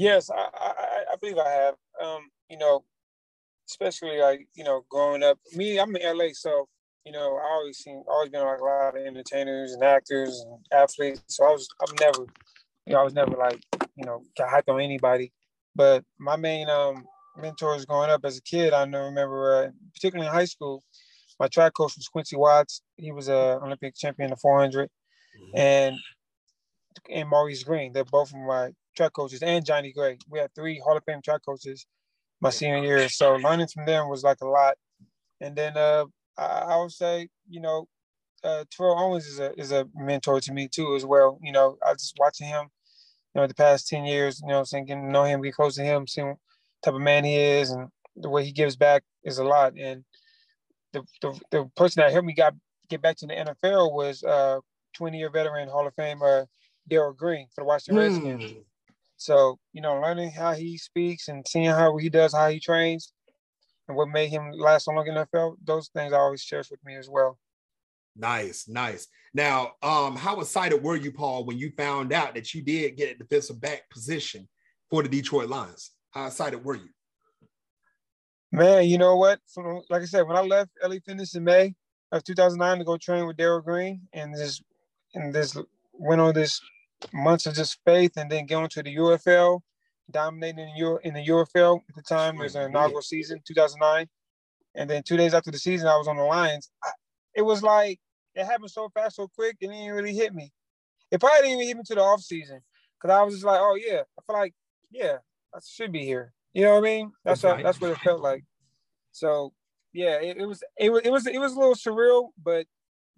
Yes, 0.00 0.30
I, 0.30 0.48
I, 0.54 1.04
I 1.12 1.16
believe 1.20 1.36
I 1.36 1.50
have. 1.50 1.74
Um, 2.02 2.30
you 2.48 2.56
know, 2.56 2.84
especially 3.68 4.18
like 4.18 4.48
you 4.54 4.64
know, 4.64 4.82
growing 4.88 5.22
up. 5.22 5.38
Me, 5.54 5.78
I'm 5.78 5.94
in 5.94 6.16
LA, 6.16 6.28
so 6.32 6.68
you 7.04 7.12
know, 7.12 7.36
I 7.36 7.52
always 7.52 7.76
seen, 7.76 8.02
always 8.08 8.30
been 8.30 8.40
like 8.40 8.60
a 8.60 8.64
lot 8.64 8.96
of 8.96 9.06
entertainers 9.06 9.72
and 9.72 9.84
actors 9.84 10.42
and 10.46 10.58
athletes. 10.72 11.20
So 11.26 11.44
I 11.44 11.50
was, 11.50 11.68
I'm 11.86 11.94
never, 12.00 12.26
you 12.86 12.94
know, 12.94 13.00
I 13.00 13.02
was 13.02 13.12
never 13.12 13.32
like, 13.32 13.62
you 13.94 14.06
know, 14.06 14.22
got 14.38 14.48
hyped 14.48 14.72
on 14.72 14.80
anybody. 14.80 15.34
But 15.76 16.02
my 16.18 16.36
main 16.36 16.70
um 16.70 17.04
mentors 17.36 17.84
growing 17.84 18.08
up 18.08 18.24
as 18.24 18.38
a 18.38 18.42
kid, 18.42 18.72
I 18.72 18.84
remember, 18.84 19.64
uh, 19.64 19.70
particularly 19.94 20.28
in 20.28 20.32
high 20.32 20.46
school, 20.46 20.82
my 21.38 21.48
track 21.48 21.74
coach 21.74 21.94
was 21.96 22.08
Quincy 22.08 22.36
Watts. 22.36 22.80
He 22.96 23.12
was 23.12 23.28
a 23.28 23.60
Olympic 23.62 23.94
champion 23.96 24.32
of 24.32 24.40
400, 24.40 24.88
mm-hmm. 24.88 25.58
and 25.58 25.96
and 27.10 27.28
Maurice 27.28 27.64
Greene. 27.64 27.92
They're 27.92 28.04
both 28.04 28.30
from 28.30 28.46
my 28.46 28.70
track 28.96 29.12
coaches 29.12 29.42
and 29.42 29.64
Johnny 29.64 29.92
Gray. 29.92 30.18
We 30.28 30.38
had 30.38 30.54
three 30.54 30.78
Hall 30.78 30.96
of 30.96 31.04
Fame 31.04 31.22
track 31.22 31.42
coaches 31.44 31.86
my 32.40 32.50
senior 32.50 32.78
year. 32.78 33.08
So 33.08 33.34
learning 33.36 33.68
from 33.68 33.86
them 33.86 34.08
was 34.08 34.22
like 34.22 34.38
a 34.42 34.46
lot. 34.46 34.76
And 35.40 35.54
then 35.56 35.76
uh, 35.76 36.06
I, 36.36 36.44
I 36.44 36.76
would 36.80 36.92
say, 36.92 37.28
you 37.48 37.60
know, 37.60 37.86
uh, 38.42 38.64
Terrell 38.70 38.98
Owens 38.98 39.26
is 39.26 39.38
a 39.38 39.52
is 39.58 39.72
a 39.72 39.86
mentor 39.94 40.40
to 40.40 40.52
me 40.52 40.68
too 40.68 40.94
as 40.94 41.04
well. 41.04 41.38
You 41.42 41.52
know, 41.52 41.76
I 41.86 41.92
just 41.92 42.16
watching 42.18 42.46
him, 42.46 42.68
you 43.34 43.40
know, 43.40 43.46
the 43.46 43.54
past 43.54 43.88
ten 43.88 44.04
years, 44.04 44.40
you 44.42 44.48
know, 44.48 44.64
saying 44.64 44.86
getting 44.86 45.04
to 45.04 45.10
know 45.10 45.24
him, 45.24 45.42
get 45.42 45.54
close 45.54 45.74
to 45.76 45.82
him, 45.82 46.06
seeing 46.06 46.28
what 46.28 46.38
type 46.82 46.94
of 46.94 47.00
man 47.00 47.24
he 47.24 47.36
is, 47.36 47.70
and 47.70 47.88
the 48.16 48.30
way 48.30 48.44
he 48.44 48.52
gives 48.52 48.76
back 48.76 49.02
is 49.24 49.38
a 49.38 49.44
lot. 49.44 49.74
And 49.78 50.04
the 50.94 51.02
the, 51.20 51.40
the 51.50 51.70
person 51.76 52.00
that 52.00 52.12
helped 52.12 52.26
me 52.26 52.32
got 52.34 52.54
get 52.88 53.02
back 53.02 53.16
to 53.18 53.26
the 53.26 53.34
NFL 53.34 53.92
was 53.92 54.24
uh 54.24 54.58
20 54.94 55.18
year 55.18 55.30
veteran 55.30 55.68
Hall 55.68 55.86
of 55.86 55.94
Famer 55.94 56.46
Darrell 56.88 57.12
Green 57.12 57.46
for 57.54 57.60
the 57.60 57.66
Washington 57.66 57.96
Redskins. 58.02 58.54
So, 59.20 59.58
you 59.74 59.82
know, 59.82 60.00
learning 60.00 60.30
how 60.30 60.54
he 60.54 60.78
speaks 60.78 61.28
and 61.28 61.46
seeing 61.46 61.66
how 61.66 61.94
he 61.98 62.08
does, 62.08 62.32
how 62.32 62.48
he 62.48 62.58
trains, 62.58 63.12
and 63.86 63.94
what 63.94 64.08
made 64.08 64.28
him 64.28 64.50
last 64.52 64.86
so 64.86 64.92
long 64.92 65.06
in 65.06 65.14
the 65.14 65.26
NFL, 65.26 65.56
those 65.62 65.88
things 65.88 66.14
I 66.14 66.16
always 66.16 66.42
cherish 66.42 66.70
with 66.70 66.82
me 66.86 66.96
as 66.96 67.10
well. 67.10 67.38
Nice, 68.16 68.66
nice. 68.66 69.08
Now, 69.34 69.72
um, 69.82 70.16
how 70.16 70.40
excited 70.40 70.82
were 70.82 70.96
you, 70.96 71.12
Paul, 71.12 71.44
when 71.44 71.58
you 71.58 71.70
found 71.76 72.14
out 72.14 72.34
that 72.34 72.54
you 72.54 72.62
did 72.62 72.96
get 72.96 73.14
a 73.14 73.18
defensive 73.18 73.60
back 73.60 73.90
position 73.90 74.48
for 74.88 75.02
the 75.02 75.08
Detroit 75.10 75.50
Lions? 75.50 75.90
How 76.12 76.26
excited 76.26 76.64
were 76.64 76.76
you? 76.76 76.88
Man, 78.52 78.88
you 78.88 78.96
know 78.96 79.16
what? 79.16 79.38
From, 79.52 79.82
like 79.90 80.00
I 80.00 80.06
said, 80.06 80.26
when 80.26 80.38
I 80.38 80.40
left 80.40 80.70
LA 80.82 80.96
Fitness 81.04 81.34
in 81.34 81.44
May 81.44 81.74
of 82.10 82.24
2009 82.24 82.78
to 82.78 82.84
go 82.84 82.96
train 82.96 83.26
with 83.26 83.36
Darrell 83.36 83.60
Green 83.60 84.00
and 84.14 84.34
this 84.34 84.62
and 85.14 85.30
this 85.30 85.58
went 85.92 86.22
on 86.22 86.32
this 86.32 86.58
months 87.12 87.46
of 87.46 87.54
just 87.54 87.78
faith 87.84 88.12
and 88.16 88.30
then 88.30 88.46
going 88.46 88.68
to 88.70 88.82
the 88.82 88.96
UFL, 88.96 89.60
dominating 90.10 90.72
in, 91.04 91.14
the 91.14 91.26
UFL 91.26 91.80
at 91.88 91.94
the 91.94 92.02
time. 92.02 92.36
It 92.36 92.44
was 92.44 92.54
an 92.54 92.70
inaugural 92.70 93.02
season, 93.02 93.40
2009. 93.46 94.06
And 94.74 94.88
then 94.88 95.02
two 95.02 95.16
days 95.16 95.34
after 95.34 95.50
the 95.50 95.58
season, 95.58 95.88
I 95.88 95.96
was 95.96 96.08
on 96.08 96.16
the 96.16 96.22
Lions. 96.22 96.70
I, 96.84 96.90
it 97.34 97.42
was 97.42 97.62
like, 97.62 98.00
it 98.34 98.44
happened 98.44 98.70
so 98.70 98.88
fast, 98.94 99.16
so 99.16 99.28
quick, 99.28 99.56
it 99.60 99.68
didn't 99.68 99.92
really 99.92 100.14
hit 100.14 100.34
me. 100.34 100.52
It 101.10 101.20
probably 101.20 101.48
didn't 101.48 101.62
even 101.62 101.66
hit 101.66 101.76
me 101.76 101.82
to 101.86 101.94
the 101.96 102.02
off 102.02 102.20
season 102.20 102.60
because 103.00 103.14
I 103.14 103.22
was 103.22 103.34
just 103.34 103.46
like, 103.46 103.60
oh, 103.60 103.76
yeah, 103.76 104.02
I 104.18 104.22
feel 104.26 104.36
like, 104.36 104.54
yeah, 104.90 105.16
I 105.54 105.58
should 105.66 105.92
be 105.92 106.04
here. 106.04 106.32
You 106.52 106.64
know 106.64 106.74
what 106.74 106.78
I 106.78 106.82
mean? 106.82 107.12
That's 107.24 107.42
what, 107.42 107.62
that's 107.62 107.80
what 107.80 107.90
it 107.90 107.98
felt 107.98 108.20
like. 108.20 108.44
So, 109.12 109.52
yeah, 109.92 110.20
it, 110.20 110.36
it 110.38 110.46
was 110.46 110.62
it 110.76 110.90
was 110.90 111.02
it 111.04 111.10
was 111.10 111.26
it 111.26 111.38
was 111.38 111.52
a 111.54 111.58
little 111.58 111.74
surreal, 111.74 112.28
but 112.42 112.66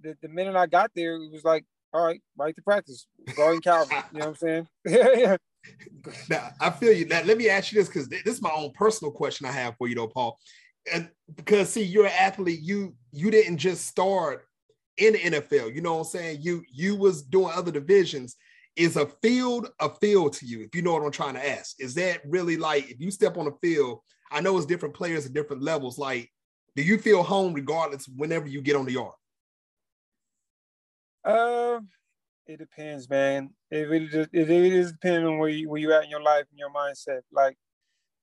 the, 0.00 0.16
the 0.22 0.28
minute 0.28 0.56
I 0.56 0.66
got 0.66 0.90
there, 0.94 1.16
it 1.16 1.32
was 1.32 1.44
like 1.44 1.64
all 1.92 2.04
right, 2.04 2.20
right 2.36 2.54
to 2.54 2.62
practice. 2.62 3.06
Going 3.36 3.60
Calvin. 3.60 3.98
you 4.12 4.18
know 4.20 4.26
what 4.26 4.28
I'm 4.28 4.34
saying? 4.36 4.68
yeah. 4.86 5.36
Now 6.28 6.50
I 6.60 6.70
feel 6.70 6.92
you. 6.92 7.06
Now 7.06 7.22
let 7.22 7.38
me 7.38 7.48
ask 7.48 7.72
you 7.72 7.78
this 7.78 7.88
because 7.88 8.08
this 8.08 8.22
is 8.26 8.42
my 8.42 8.50
own 8.50 8.72
personal 8.72 9.12
question 9.12 9.46
I 9.46 9.52
have 9.52 9.76
for 9.76 9.88
you 9.88 9.94
though, 9.94 10.08
Paul. 10.08 10.38
And 10.92 11.08
because 11.36 11.70
see, 11.70 11.82
you're 11.82 12.06
an 12.06 12.12
athlete, 12.18 12.60
you 12.60 12.94
you 13.12 13.30
didn't 13.30 13.58
just 13.58 13.86
start 13.86 14.44
in 14.96 15.12
the 15.12 15.18
NFL. 15.18 15.74
You 15.74 15.80
know 15.80 15.94
what 15.94 16.00
I'm 16.00 16.04
saying? 16.04 16.38
You 16.42 16.62
you 16.72 16.96
was 16.96 17.22
doing 17.22 17.52
other 17.54 17.70
divisions. 17.70 18.36
Is 18.74 18.96
a 18.96 19.06
field 19.22 19.68
a 19.80 19.90
field 19.96 20.32
to 20.34 20.46
you? 20.46 20.62
If 20.62 20.74
you 20.74 20.82
know 20.82 20.94
what 20.94 21.02
I'm 21.02 21.12
trying 21.12 21.34
to 21.34 21.48
ask, 21.48 21.78
is 21.78 21.94
that 21.94 22.22
really 22.26 22.56
like 22.56 22.90
if 22.90 23.00
you 23.00 23.10
step 23.10 23.36
on 23.36 23.44
the 23.44 23.52
field? 23.60 24.00
I 24.30 24.40
know 24.40 24.56
it's 24.56 24.66
different 24.66 24.94
players 24.94 25.26
at 25.26 25.34
different 25.34 25.62
levels. 25.62 25.98
Like, 25.98 26.30
do 26.74 26.82
you 26.82 26.96
feel 26.96 27.22
home 27.22 27.52
regardless 27.52 28.08
whenever 28.08 28.46
you 28.46 28.62
get 28.62 28.76
on 28.76 28.86
the 28.86 28.92
yard? 28.92 29.12
Uh, 31.24 31.80
it 32.46 32.58
depends, 32.58 33.08
man. 33.08 33.50
It 33.70 33.88
really 33.88 34.08
just 34.08 34.30
it 34.32 34.48
really 34.48 34.70
is 34.70 34.92
depending 34.92 35.26
on 35.26 35.38
where 35.38 35.48
you 35.48 35.68
where 35.68 35.80
you 35.80 35.92
at 35.92 36.04
in 36.04 36.10
your 36.10 36.22
life 36.22 36.44
and 36.50 36.58
your 36.58 36.70
mindset. 36.70 37.20
Like, 37.32 37.56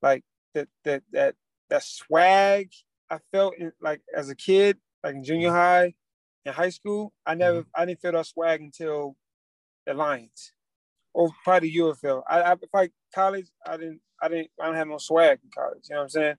like 0.01 0.23
that 0.53 0.67
that 0.83 1.03
that 1.11 1.35
that 1.69 1.83
swag 1.83 2.69
I 3.09 3.19
felt 3.31 3.55
in, 3.57 3.71
like 3.81 4.01
as 4.15 4.29
a 4.29 4.35
kid, 4.35 4.77
like 5.03 5.15
in 5.15 5.23
junior 5.23 5.51
high, 5.51 5.93
in 6.45 6.53
high 6.53 6.69
school. 6.69 7.13
I 7.25 7.35
never 7.35 7.61
mm-hmm. 7.61 7.81
I 7.81 7.85
didn't 7.85 8.01
feel 8.01 8.11
that 8.11 8.25
swag 8.25 8.61
until 8.61 9.15
the 9.85 9.93
Lions, 9.93 10.51
or 11.13 11.29
probably 11.43 11.71
the 11.71 11.79
UFL. 11.79 12.23
I, 12.29 12.41
I 12.41 12.51
if 12.53 12.69
I 12.73 12.89
college, 13.15 13.47
I 13.65 13.77
didn't 13.77 14.01
I 14.21 14.27
didn't 14.27 14.49
I 14.61 14.65
don't 14.65 14.75
have 14.75 14.87
no 14.87 14.97
swag 14.97 15.39
in 15.43 15.49
college. 15.55 15.83
You 15.89 15.95
know 15.95 16.01
what 16.01 16.03
I'm 16.03 16.09
saying? 16.09 16.35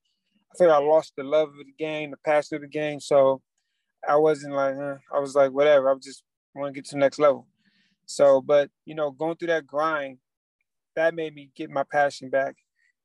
I 0.52 0.59
feel 0.59 0.73
I 0.73 0.79
lost 0.79 1.14
the 1.17 1.25
love 1.25 1.49
of 1.49 1.55
the 1.55 1.75
game, 1.79 2.11
the 2.11 2.17
passion 2.19 2.57
of 2.57 2.62
the 2.62 2.69
game. 2.69 3.00
So 3.00 3.40
I 4.07 4.17
wasn't 4.17 4.55
like. 4.55 4.75
I 4.75 5.19
was 5.19 5.35
like, 5.35 5.52
whatever. 5.52 5.90
I 5.90 5.95
was 5.95 6.05
just 6.05 6.23
want 6.54 6.75
to 6.75 6.78
get 6.78 6.87
to 6.87 6.95
the 6.95 7.00
next 7.00 7.19
level. 7.19 7.47
So, 8.07 8.40
but 8.40 8.71
you 8.85 8.95
know, 8.95 9.11
going 9.11 9.37
through 9.37 9.49
that 9.49 9.66
grind, 9.66 10.19
that 10.97 11.14
made 11.14 11.35
me 11.35 11.50
get 11.54 11.71
my 11.71 11.85
passion 11.85 12.28
back 12.28 12.57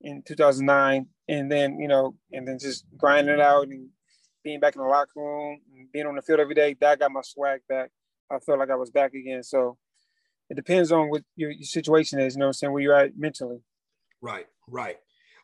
in 0.02 0.24
2009, 0.24 1.08
and 1.28 1.52
then 1.52 1.80
you 1.80 1.88
know, 1.88 2.16
and 2.32 2.48
then 2.48 2.58
just 2.60 2.86
grinding 2.98 3.36
it 3.36 3.42
out 3.42 3.68
and 3.68 3.90
being 4.44 4.60
back 4.60 4.76
in 4.76 4.82
the 4.82 4.88
locker 4.88 5.12
room, 5.16 5.60
being 5.92 6.06
on 6.06 6.16
the 6.16 6.22
field 6.22 6.40
every 6.40 6.56
day, 6.56 6.76
that 6.80 7.00
got 7.00 7.12
my 7.12 7.22
swag 7.24 7.62
back. 7.68 7.90
I 8.32 8.40
felt 8.40 8.60
like 8.60 8.70
I 8.70 8.76
was 8.76 8.92
back 8.92 9.14
again. 9.14 9.44
So 9.44 9.78
it 10.50 10.56
depends 10.56 10.92
on 10.92 11.10
what 11.10 11.24
your, 11.36 11.52
your 11.52 11.66
situation 11.66 12.20
is. 12.20 12.36
You 12.36 12.40
know, 12.40 12.46
what 12.46 12.50
I'm 12.50 12.54
saying 12.54 12.74
where 12.74 12.82
you're 12.82 12.96
at 12.96 13.18
mentally. 13.18 13.60
Right, 14.22 14.46
right. 14.68 14.98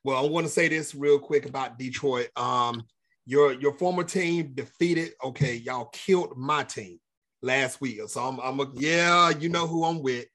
Well, 0.04 0.24
I 0.24 0.28
want 0.28 0.46
to 0.48 0.52
say 0.52 0.68
this 0.68 0.96
real 0.96 1.20
quick 1.20 1.46
about 1.46 1.78
Detroit. 1.78 2.30
Um, 2.36 2.84
your 3.26 3.54
your 3.54 3.74
former 3.74 4.04
team 4.04 4.54
defeated. 4.56 5.14
Okay, 5.24 5.56
y'all 5.56 5.86
killed 5.86 6.36
my 6.36 6.64
team 6.64 7.00
last 7.42 7.82
week. 7.82 8.00
So 8.08 8.22
I'm, 8.22 8.40
I'm 8.40 8.60
a, 8.60 8.72
yeah, 8.74 9.30
you 9.30 9.50
know 9.50 9.68
who 9.68 9.84
I'm 9.84 10.02
with. 10.02 10.26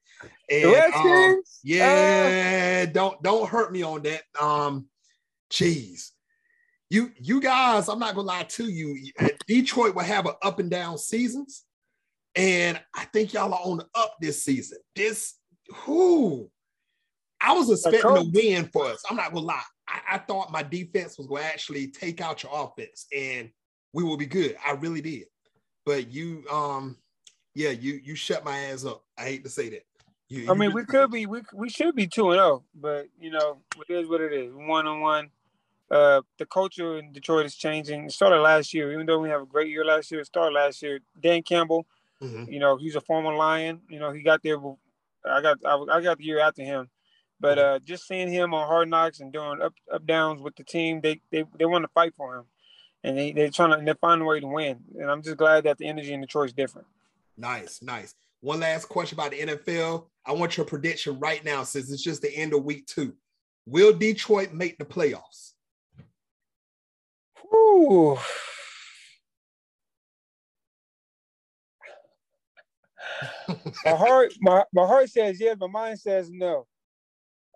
And 0.49 0.93
um, 0.93 1.41
yeah, 1.63 2.85
uh, 2.87 2.91
don't 2.91 3.21
don't 3.21 3.49
hurt 3.49 3.71
me 3.71 3.83
on 3.83 4.01
that. 4.03 4.23
Um, 4.41 4.87
jeez, 5.51 6.11
you 6.89 7.11
you 7.19 7.39
guys, 7.39 7.87
I'm 7.87 7.99
not 7.99 8.15
gonna 8.15 8.27
lie 8.27 8.43
to 8.43 8.63
you. 8.65 9.11
Detroit 9.47 9.93
will 9.93 10.03
have 10.03 10.25
an 10.25 10.33
up 10.41 10.59
and 10.59 10.71
down 10.71 10.97
seasons, 10.97 11.65
and 12.35 12.79
I 12.95 13.05
think 13.05 13.33
y'all 13.33 13.53
are 13.53 13.61
on 13.63 13.77
the 13.77 13.87
up 13.93 14.15
this 14.19 14.43
season. 14.43 14.79
This 14.95 15.35
who 15.69 16.49
I 17.39 17.53
was 17.53 17.69
expecting 17.69 18.17
a 18.17 18.23
win 18.23 18.69
for 18.73 18.85
us. 18.85 19.03
I'm 19.09 19.17
not 19.17 19.33
gonna 19.33 19.45
lie. 19.45 19.61
I, 19.87 20.15
I 20.15 20.17
thought 20.17 20.51
my 20.51 20.63
defense 20.63 21.17
was 21.17 21.27
gonna 21.27 21.41
actually 21.41 21.89
take 21.89 22.21
out 22.21 22.41
your 22.41 22.53
offense, 22.53 23.05
and 23.15 23.49
we 23.93 24.03
will 24.03 24.17
be 24.17 24.25
good. 24.25 24.55
I 24.65 24.71
really 24.71 25.01
did 25.01 25.25
but 25.87 26.11
you 26.11 26.43
um 26.51 26.97
yeah 27.55 27.69
you 27.69 27.99
you 28.03 28.13
shut 28.13 28.43
my 28.43 28.55
ass 28.65 28.83
up. 28.83 29.03
I 29.17 29.23
hate 29.23 29.43
to 29.45 29.49
say 29.49 29.69
that. 29.69 29.85
You, 30.27 30.51
i 30.51 30.53
mean 30.53 30.73
we 30.73 30.83
could 30.83 31.09
be 31.09 31.25
we, 31.25 31.39
we 31.53 31.69
should 31.69 31.95
be 31.95 32.05
2 32.05 32.31
and 32.31 32.37
0 32.37 32.63
but 32.75 33.07
you 33.17 33.31
know 33.31 33.61
it 33.87 33.93
is 33.93 34.09
what 34.09 34.19
it 34.19 34.33
is. 34.33 34.51
One 34.53 34.85
on 34.85 34.99
one. 34.99 35.29
Uh 35.89 36.21
the 36.37 36.45
culture 36.45 36.97
in 36.97 37.13
detroit 37.13 37.45
is 37.45 37.55
changing. 37.55 38.03
It 38.03 38.11
started 38.11 38.41
last 38.41 38.73
year 38.73 38.91
even 38.91 39.05
though 39.05 39.19
we 39.19 39.29
have 39.29 39.41
a 39.41 39.45
great 39.45 39.69
year 39.69 39.85
last 39.85 40.11
year 40.11 40.19
it 40.19 40.27
started 40.27 40.53
last 40.53 40.83
year. 40.83 40.99
Dan 41.17 41.41
campbell 41.41 41.87
mm-hmm. 42.21 42.51
you 42.51 42.59
know 42.59 42.75
he's 42.75 42.95
a 42.95 43.01
former 43.01 43.33
lion. 43.33 43.79
You 43.89 43.99
know 43.99 44.11
he 44.11 44.21
got 44.21 44.43
there 44.43 44.57
i 45.25 45.41
got 45.41 45.57
i, 45.65 45.75
I 45.89 46.01
got 46.01 46.17
the 46.17 46.25
year 46.25 46.41
after 46.41 46.63
him. 46.63 46.89
But 47.39 47.57
mm-hmm. 47.57 47.75
uh 47.75 47.79
just 47.79 48.05
seeing 48.05 48.29
him 48.29 48.53
on 48.53 48.67
hard 48.67 48.89
knocks 48.89 49.21
and 49.21 49.31
doing 49.31 49.61
up 49.61 49.73
up 49.89 50.05
downs 50.05 50.41
with 50.41 50.57
the 50.57 50.65
team 50.65 50.99
they 50.99 51.21
they, 51.31 51.45
they 51.57 51.65
want 51.65 51.85
to 51.85 51.91
fight 51.93 52.13
for 52.17 52.35
him 52.35 52.45
and 53.03 53.17
they, 53.17 53.31
they're 53.31 53.49
trying 53.49 53.77
to 53.77 53.85
they're 53.85 53.95
finding 53.95 54.25
a 54.25 54.29
way 54.29 54.39
to 54.39 54.47
win. 54.47 54.79
And 54.99 55.09
I'm 55.09 55.21
just 55.21 55.37
glad 55.37 55.63
that 55.65 55.77
the 55.77 55.87
energy 55.87 56.13
in 56.13 56.21
Detroit 56.21 56.49
is 56.49 56.53
different. 56.53 56.87
Nice, 57.37 57.81
nice. 57.81 58.13
One 58.41 58.59
last 58.59 58.85
question 58.85 59.17
about 59.17 59.31
the 59.31 59.39
NFL. 59.39 60.05
I 60.25 60.33
want 60.33 60.57
your 60.57 60.65
prediction 60.65 61.19
right 61.19 61.43
now, 61.43 61.63
since 61.63 61.91
it's 61.91 62.03
just 62.03 62.21
the 62.21 62.35
end 62.35 62.53
of 62.53 62.63
week 62.63 62.85
two. 62.85 63.13
Will 63.65 63.93
Detroit 63.93 64.53
make 64.53 64.77
the 64.77 64.85
playoffs? 64.85 65.53
Ooh. 67.53 68.17
my 73.85 73.91
heart, 73.91 74.33
my, 74.39 74.63
my 74.73 74.85
heart 74.85 75.09
says 75.09 75.39
yes, 75.39 75.57
my 75.59 75.67
mind 75.67 75.99
says 75.99 76.29
no. 76.31 76.67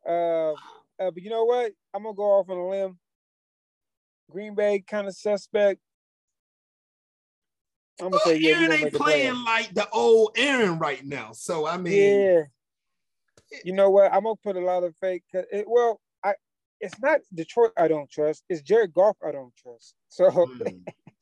Uh, 0.08 0.52
uh, 0.52 1.12
but 1.12 1.22
you 1.22 1.30
know 1.30 1.46
what? 1.46 1.72
I'm 1.94 2.04
gonna 2.04 2.16
go 2.16 2.24
off 2.24 2.50
on 2.50 2.58
a 2.58 2.68
limb 2.68 2.98
Green 4.32 4.56
Bay 4.56 4.84
kind 4.86 5.08
of 5.08 5.16
suspect. 5.16 5.80
I'm 8.00 8.10
gonna 8.10 8.22
well, 8.26 8.34
say 8.34 8.40
yeah. 8.40 8.56
Aaron 8.56 8.72
ain't 8.72 8.94
playing 8.94 9.44
like 9.44 9.74
the 9.74 9.88
old 9.90 10.32
Aaron 10.36 10.80
right 10.80 11.06
now, 11.06 11.32
so 11.34 11.68
I 11.68 11.78
mean, 11.78 11.94
yeah. 11.94 12.42
You 13.66 13.74
know 13.74 13.90
what? 13.90 14.14
I'm 14.14 14.24
gonna 14.24 14.36
put 14.38 14.56
a 14.56 14.62
lot 14.62 14.84
of 14.84 14.96
fake. 15.02 15.24
It, 15.34 15.66
well, 15.68 16.00
I 16.24 16.34
it's 16.80 17.00
not 17.00 17.20
Detroit 17.34 17.72
I 17.78 17.88
don't 17.88 18.10
trust. 18.10 18.44
It's 18.50 18.62
Jared 18.62 18.94
Goff 18.94 19.18
I 19.26 19.32
don't 19.32 19.54
trust. 19.56 19.96
So 20.12 20.30
mm. 20.30 20.82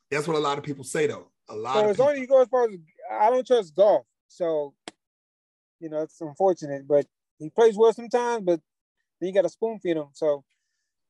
that's 0.09 0.27
what 0.27 0.35
a 0.35 0.39
lot 0.39 0.57
of 0.57 0.63
people 0.63 0.83
say 0.83 1.05
though. 1.05 1.29
A 1.49 1.55
lot. 1.55 1.75
So 1.75 1.79
it's 1.81 1.97
people. 1.97 2.09
only 2.09 2.21
you 2.21 2.27
go 2.27 2.41
as 2.41 2.47
far 2.47 2.65
as 2.65 2.71
I 3.11 3.29
don't 3.29 3.45
trust 3.45 3.75
Goff. 3.75 4.03
So 4.27 4.73
you 5.79 5.89
know 5.89 6.01
it's 6.01 6.21
unfortunate, 6.21 6.87
but 6.87 7.05
he 7.37 7.49
plays 7.49 7.77
well 7.77 7.93
sometimes. 7.93 8.43
But 8.43 8.61
then 9.19 9.27
you 9.27 9.33
got 9.33 9.43
to 9.43 9.49
spoon 9.49 9.79
feed 9.79 9.97
him. 9.97 10.07
So 10.13 10.43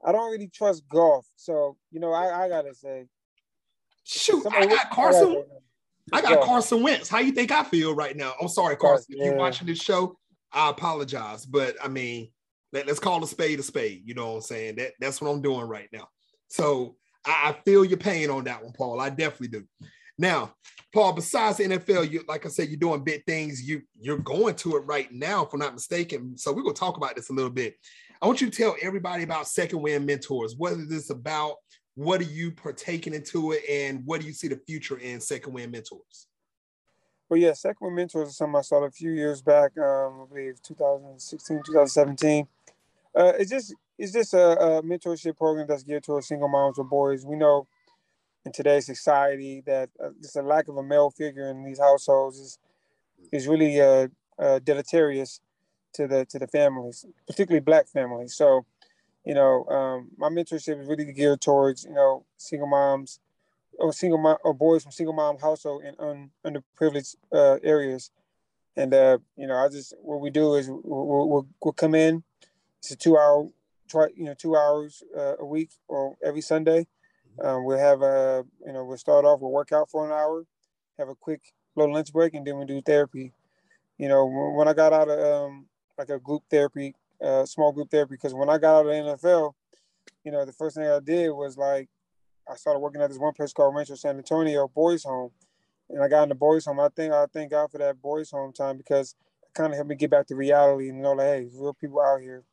I 0.06 0.12
don't 0.12 0.32
really 0.32 0.48
trust 0.48 0.88
Goff. 0.90 1.26
So, 1.36 1.78
you 1.92 2.00
know, 2.00 2.12
I, 2.12 2.46
I 2.46 2.50
gotta 2.50 2.74
say. 2.74 3.08
Shoot, 4.06 4.46
I 4.52 4.66
got 4.66 4.90
Carson. 4.90 5.44
I 6.12 6.22
got 6.22 6.44
Carson 6.44 6.82
Wentz. 6.82 7.10
How 7.10 7.20
you 7.20 7.32
think 7.32 7.52
I 7.52 7.64
feel 7.64 7.94
right 7.94 8.16
now? 8.16 8.34
I'm 8.42 8.48
sorry, 8.48 8.76
Carson. 8.76 9.16
If 9.18 9.26
you're 9.26 9.36
watching 9.36 9.68
this 9.68 9.80
show, 9.80 10.18
I 10.52 10.70
apologize. 10.70 11.46
But 11.46 11.76
I 11.84 11.88
mean, 11.88 12.32
let, 12.74 12.90
us 12.90 13.00
call 13.00 13.24
a 13.24 13.28
spade 13.28 13.60
a 13.60 13.64
spade. 13.64 14.02
You 14.06 14.16
know 14.16 14.30
what 14.30 14.36
I'm 14.36 14.42
saying? 14.42 14.76
That 14.78 14.94
that's 15.00 15.22
what 15.22 15.30
I'm 15.30 15.42
doing 15.42 15.68
right 15.68 15.90
now. 15.92 16.08
So 16.48 16.96
I, 17.26 17.50
I 17.50 17.62
feel 17.64 17.86
your 17.86 17.98
pain 17.98 18.30
on 18.30 18.46
that 18.46 18.64
one, 18.64 18.74
Paul. 18.74 19.00
I 19.00 19.10
definitely 19.10 19.60
do. 19.60 19.66
Now, 20.18 20.54
Paul, 20.94 21.14
besides 21.14 21.58
the 21.58 21.66
NFL, 21.66 22.12
you 22.12 22.24
like 22.28 22.46
I 22.46 22.50
said, 22.50 22.70
you're 22.70 22.78
doing 22.78 23.04
big 23.04 23.26
things. 23.26 23.62
You 23.62 23.82
you're 24.00 24.18
going 24.18 24.56
to 24.56 24.78
it 24.78 24.82
right 24.82 25.12
now, 25.12 25.46
if 25.46 25.54
I'm 25.54 25.60
not 25.60 25.74
mistaken. 25.74 26.38
So 26.38 26.52
we're 26.52 26.64
gonna 26.64 26.74
talk 26.74 26.98
about 26.98 27.16
this 27.16 27.30
a 27.30 27.34
little 27.34 27.52
bit. 27.52 27.76
I 28.22 28.28
want 28.28 28.42
you 28.42 28.50
to 28.50 28.58
tell 28.58 28.76
everybody 28.82 29.24
about 29.24 29.48
Second 29.48 29.82
Wind 29.82 30.06
Mentors. 30.06 30.56
What 30.58 30.74
is 30.74 30.90
this 30.90 31.10
about? 31.10 31.56
What 31.96 32.20
are 32.20 32.26
you 32.26 32.52
partaking 32.52 33.14
into 33.14 33.54
it? 33.54 33.64
And 33.70 34.06
what 34.06 34.20
do 34.20 34.28
you 34.28 34.34
see 34.34 34.50
the 34.50 34.60
future 34.68 34.98
in 34.98 35.22
Second 35.22 35.54
Wind 35.54 35.72
Mentors? 35.72 36.28
Well, 37.30 37.40
yeah, 37.40 37.54
Second 37.54 37.78
Wind 37.86 37.96
Mentors 37.96 38.30
is 38.30 38.38
something 38.38 38.58
I 38.58 38.62
started 38.62 38.88
a 38.88 38.92
few 38.92 39.12
years 39.12 39.42
back, 39.42 39.78
um, 39.78 40.24
I 40.24 40.26
believe 40.34 40.62
2016, 40.62 41.62
2017. 41.66 42.48
Uh, 43.16 43.34
it's 43.40 43.50
just 43.50 43.74
it's 43.98 44.12
just 44.12 44.34
a, 44.34 44.60
a, 44.60 44.84
mentorship 44.84 45.38
program 45.38 45.68
that's 45.68 45.84
geared 45.84 46.04
towards 46.04 46.28
single 46.28 46.48
moms 46.48 46.78
or 46.78 46.84
boys. 46.84 47.26
We 47.26 47.36
know 47.36 47.68
in 48.46 48.52
today's 48.52 48.86
society 48.86 49.64
that 49.66 49.90
uh, 50.04 50.10
just 50.22 50.36
a 50.36 50.42
lack 50.42 50.68
of 50.68 50.78
a 50.78 50.84
male 50.84 51.10
figure 51.10 51.50
in 51.50 51.64
these 51.64 51.80
households 51.80 52.38
is 52.38 52.60
is 53.32 53.48
really 53.48 53.82
uh, 53.82 54.08
uh, 54.38 54.60
deleterious 54.60 55.42
to 55.94 56.08
the 56.08 56.26
to 56.26 56.40
the 56.40 56.48
families, 56.48 57.06
particularly 57.28 57.62
Black 57.62 57.88
families. 57.88 58.36
So, 58.36 58.66
you 59.26 59.34
know, 59.34 59.66
um, 59.66 60.10
my 60.18 60.30
mentorship 60.30 60.82
is 60.82 60.88
really 60.88 61.12
geared 61.12 61.42
towards 61.42 61.86
you 61.86 61.94
know 61.94 62.26
single 62.38 62.68
moms 62.68 63.20
or 63.80 63.94
single 63.94 64.20
mom 64.20 64.38
or 64.44 64.54
boys 64.54 64.84
from 64.84 64.92
single 64.92 65.14
mom 65.14 65.38
household 65.40 65.84
in 65.84 65.96
un, 66.00 66.32
underprivileged 66.46 67.16
uh, 67.34 67.58
areas. 67.64 68.12
And 68.76 68.94
uh, 68.94 69.18
you 69.36 69.48
know, 69.48 69.56
I 69.56 69.70
just 69.70 69.94
what 70.02 70.22
we 70.22 70.30
do 70.30 70.56
is 70.56 70.70
we'll, 70.70 70.82
we'll, 70.84 71.48
we'll 71.62 71.74
come 71.74 71.96
in. 71.96 72.24
It's 72.80 72.92
a 72.92 72.96
two 72.96 73.18
hour, 73.18 73.50
you 74.16 74.26
know, 74.26 74.36
two 74.36 74.56
hours 74.56 75.04
uh, 75.18 75.36
a 75.40 75.46
week 75.46 75.72
or 75.88 76.16
every 76.24 76.42
Sunday. 76.42 76.88
Um, 77.42 77.64
we'll 77.64 77.80
have 77.80 78.02
a 78.02 78.46
you 78.66 78.74
know 78.74 78.84
we'll 78.84 78.98
start 78.98 79.26
off 79.26 79.40
we'll 79.40 79.52
work 79.52 79.72
out 79.72 79.90
for 79.90 80.06
an 80.06 80.12
hour, 80.12 80.46
have 80.98 81.10
a 81.10 81.16
quick 81.16 81.54
little 81.76 81.94
lunch 81.94 82.12
break, 82.12 82.34
and 82.34 82.46
then 82.46 82.58
we 82.58 82.66
do 82.66 82.82
therapy. 82.82 83.34
You 83.98 84.08
know, 84.08 84.26
when 84.26 84.68
I 84.68 84.74
got 84.74 84.94
out 84.94 85.10
of 85.10 85.20
um, 85.20 85.66
like 86.00 86.10
a 86.10 86.18
group 86.18 86.44
therapy, 86.50 86.96
uh, 87.24 87.46
small 87.46 87.72
group 87.72 87.92
therapy. 87.92 88.16
Because 88.16 88.34
when 88.34 88.50
I 88.50 88.58
got 88.58 88.80
out 88.80 88.86
of 88.88 89.22
the 89.22 89.28
NFL, 89.28 89.54
you 90.24 90.32
know, 90.32 90.46
the 90.46 90.54
first 90.54 90.76
thing 90.76 90.88
I 90.88 91.00
did 91.00 91.30
was 91.30 91.58
like, 91.58 91.90
I 92.50 92.56
started 92.56 92.80
working 92.80 93.02
at 93.02 93.10
this 93.10 93.20
one 93.20 93.34
place 93.34 93.54
called 93.54 93.76
Rancho 93.76 93.96
San 93.96 94.18
Antonio 94.18 94.68
Boys 94.68 95.04
Home, 95.04 95.30
and 95.90 96.02
I 96.02 96.08
got 96.08 96.24
in 96.24 96.30
the 96.30 96.36
boys' 96.36 96.66
home. 96.66 96.80
I 96.80 96.90
think 96.90 97.14
I 97.14 97.26
thank 97.32 97.52
God 97.52 97.72
for 97.72 97.78
that 97.78 98.02
boys' 98.02 98.32
home 98.32 98.54
time 98.54 98.78
because 98.78 99.16
it 99.44 99.54
kind 99.54 99.72
of 99.72 99.76
helped 99.76 99.90
me 99.90 99.96
get 99.96 100.10
back 100.10 100.26
to 100.28 100.36
reality 100.36 100.90
and 100.90 101.02
know 101.02 101.12
like, 101.12 101.28
hey, 101.28 101.48
real 101.54 101.74
people 101.74 102.02
out 102.02 102.22
here. 102.22 102.44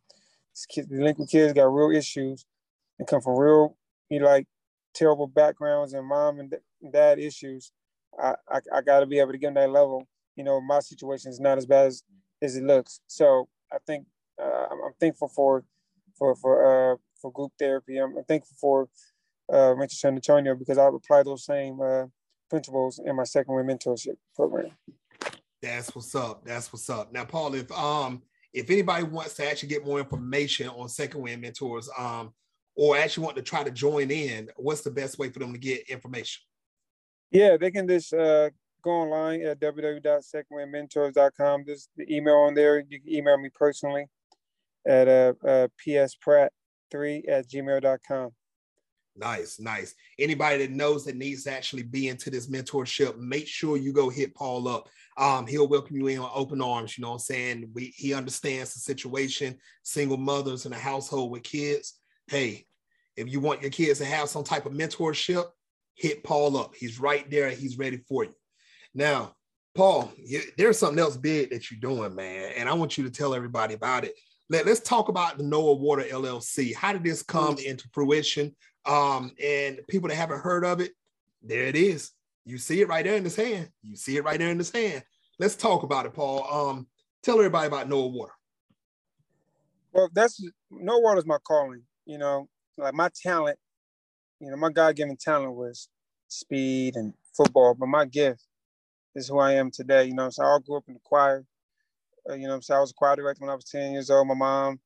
These 0.55 0.67
kids, 0.67 0.89
delinquent 0.89 1.31
kids 1.31 1.55
got 1.55 1.65
real 1.65 1.97
issues 1.97 2.45
and 2.99 3.09
come 3.09 3.21
from 3.21 3.39
real, 3.39 3.77
you 4.11 4.21
know, 4.21 4.27
like 4.27 4.47
terrible 4.95 5.27
backgrounds 5.27 5.93
and 5.93 6.07
mom 6.07 6.41
and 6.41 6.55
dad 6.93 7.19
issues. 7.19 7.73
I, 8.19 8.35
I, 8.51 8.61
I 8.75 8.81
got 8.83 9.01
to 9.01 9.07
be 9.07 9.19
able 9.19 9.33
to 9.33 9.39
get 9.39 9.49
on 9.49 9.55
that 9.55 9.71
level. 9.71 10.07
You 10.35 10.45
know, 10.45 10.61
my 10.61 10.81
situation 10.81 11.31
is 11.31 11.41
not 11.41 11.59
as 11.59 11.67
bad 11.67 11.87
as, 11.87 12.03
as 12.43 12.57
it 12.57 12.65
looks. 12.65 13.01
So 13.07 13.49
I 13.73 13.79
think 13.87 14.07
uh, 14.41 14.67
I'm, 14.71 14.79
I'm, 14.87 14.93
thankful 15.01 15.29
for 15.29 15.65
for 16.19 16.35
for 16.37 16.93
uh, 16.93 16.97
for 17.21 17.33
group 17.33 17.53
therapy. 17.59 17.99
I'm, 17.99 18.15
thankful 18.29 18.57
for 18.61 18.89
uh, 19.53 19.75
Mentor 19.75 19.95
San 19.95 20.15
Antonio 20.15 20.55
because 20.55 20.79
I 20.79 20.87
apply 20.89 21.23
those 21.23 21.45
same 21.45 21.81
uh, 21.81 22.07
principles 22.49 23.01
in 23.05 23.17
my 23.17 23.25
second 23.25 23.55
wind 23.55 23.69
mentorship 23.69 24.17
program. 24.35 24.71
That's 25.63 25.95
what's 25.95 26.15
up. 26.15 26.45
That's 26.45 26.73
what's 26.73 26.89
up. 26.91 27.13
Now, 27.13 27.25
Paul, 27.25 27.55
if 27.55 27.71
um 27.73 28.23
if 28.53 28.71
anybody 28.71 29.05
wants 29.05 29.35
to 29.35 29.49
actually 29.49 29.69
get 29.69 29.85
more 29.85 29.99
information 29.99 30.69
on 30.69 30.89
second 30.89 31.21
wind 31.21 31.43
mentors, 31.43 31.91
um, 31.99 32.33
or 32.75 32.97
actually 32.97 33.25
want 33.25 33.37
to 33.37 33.43
try 33.43 33.63
to 33.63 33.71
join 33.71 34.11
in, 34.11 34.49
what's 34.57 34.83
the 34.83 34.91
best 34.91 35.19
way 35.19 35.29
for 35.29 35.41
them 35.41 35.53
to 35.53 35.59
get 35.59 35.89
information? 35.89 36.43
Yeah, 37.31 37.57
they 37.57 37.71
can 37.71 37.89
just 37.89 38.15
uh, 38.15 38.51
go 38.87 38.93
online 38.93 39.43
at 39.43 39.61
www.secondwindmentors.com. 39.61 41.65
There's 41.67 41.89
the 41.97 42.15
email 42.15 42.37
on 42.37 42.55
there. 42.55 42.85
You 42.89 43.01
can 43.01 43.13
email 43.13 43.37
me 43.37 43.51
personally 43.53 44.07
at 44.87 45.09
uh, 45.09 45.35
uh, 45.45 45.67
pspratt3 45.85 47.29
at 47.29 47.49
gmail.com. 47.49 48.31
Nice, 49.19 49.59
nice. 49.59 49.95
Anybody 50.19 50.59
that 50.59 50.71
knows 50.71 51.07
that 51.07 51.17
needs 51.17 51.45
to 51.45 51.53
actually 51.53 51.83
be 51.83 52.09
into 52.09 52.31
this 52.31 52.49
mentorship, 52.49 53.19
make 53.19 53.49
sure 53.49 53.77
you 53.77 53.93
go 53.93 54.09
hit 54.11 54.35
Paul 54.35 54.69
up. 54.69 54.89
Um, 55.17 55.47
he'll 55.47 55.69
welcome 55.69 55.97
you 55.97 56.07
in 56.09 56.21
with 56.21 56.31
open 56.35 56.61
arms. 56.61 56.97
You 56.97 57.03
know 57.03 57.09
what 57.09 57.15
I'm 57.15 57.21
saying? 57.21 57.71
We, 57.75 57.95
he 57.97 58.15
understands 58.15 58.75
the 58.75 58.81
situation, 58.81 59.57
single 59.83 60.19
mothers 60.19 60.67
in 60.67 60.73
a 60.73 60.79
household 60.79 61.33
with 61.33 61.43
kids. 61.43 61.99
Hey, 62.29 62.67
if 63.17 63.33
you 63.33 63.41
want 63.41 63.63
your 63.63 63.71
kids 63.71 63.99
to 64.01 64.05
have 64.05 64.29
some 64.29 64.45
type 64.45 64.67
of 64.67 64.75
mentorship, 64.75 65.47
hit 65.95 66.23
Paul 66.23 66.59
up. 66.59 66.75
He's 66.77 67.01
right 67.01 67.29
there. 67.31 67.49
He's 67.51 67.79
ready 67.79 67.97
for 68.07 68.25
you. 68.25 68.35
Now, 68.97 69.35
Paul, 69.75 70.11
you, 70.17 70.41
there's 70.57 70.79
something 70.79 70.99
else 70.99 71.19
big 71.19 71.51
that 71.51 71.71
you're 71.71 71.79
doing, 71.79 72.15
man, 72.15 72.53
and 72.57 72.67
I 72.67 72.73
want 72.73 72.97
you 72.97 73.05
to 73.05 73.11
tell 73.11 73.35
everybody 73.35 73.75
about 73.75 74.05
it. 74.05 74.15
Let, 74.49 74.67
us 74.67 74.81
talk 74.81 75.11
about 75.11 75.37
the 75.37 75.45
Noah 75.45 75.75
Water 75.75 76.03
LLC. 76.03 76.75
How 76.75 76.95
did 76.95 77.05
this 77.05 77.23
come 77.23 77.59
into 77.59 77.87
fruition? 77.93 78.57
Um, 78.87 79.33
and 79.43 79.81
people 79.87 80.09
that 80.09 80.15
haven't 80.15 80.41
heard 80.41 80.65
of 80.65 80.81
it, 80.81 80.93
there 81.43 81.65
it 81.65 81.77
is. 81.77 82.13
You 82.47 82.57
see 82.57 82.81
it 82.81 82.89
right 82.89 83.05
there 83.05 83.17
in 83.17 83.25
his 83.25 83.37
hand. 83.37 83.69
You 83.83 83.97
see 83.97 84.17
it 84.17 84.25
right 84.25 84.39
there 84.39 84.51
in 84.51 84.57
his 84.57 84.71
hand. 84.71 85.03
Let's 85.39 85.57
talk 85.57 85.83
about 85.83 86.07
it, 86.07 86.15
Paul. 86.15 86.47
Um, 86.51 86.87
tell 87.23 87.37
everybody 87.37 87.67
about 87.67 87.91
Noah 87.91 88.09
Water. 88.09 88.33
Well, 89.93 90.09
that's 90.15 90.43
Noah 90.71 91.03
Water 91.03 91.19
is 91.19 91.27
my 91.27 91.39
calling. 91.47 91.83
You 92.07 92.17
know, 92.17 92.49
like 92.79 92.95
my 92.95 93.11
talent. 93.23 93.59
You 94.41 94.51
know, 94.51 94.57
my 94.57 94.71
God-given 94.71 95.19
talent 95.19 95.55
was 95.55 95.89
speed 96.29 96.97
and 96.97 97.13
football, 97.37 97.75
but 97.75 97.89
my 97.89 98.07
gift 98.07 98.47
is 99.17 99.29
who 99.29 99.39
I 99.39 99.53
am 99.53 99.71
today. 99.71 100.05
You 100.05 100.15
know, 100.15 100.31
so 100.31 100.43
I 100.43 100.47
all 100.47 100.61
grew 100.61 100.77
up 100.77 100.85
in 100.89 100.95
the 100.95 101.01
choir. 101.05 101.45
Uh, 102.29 102.35
you 102.35 102.47
know, 102.47 102.61
so 102.61 102.75
I 102.75 102.81
was 102.81 102.91
a 102.91 102.95
choir 102.95 103.17
director 103.17 103.41
when 103.41 103.51
I 103.51 103.55
was 103.55 103.65
10 103.65 103.93
years 103.93 104.11
old. 104.11 104.29
My 104.29 104.35
mom, 104.35 104.81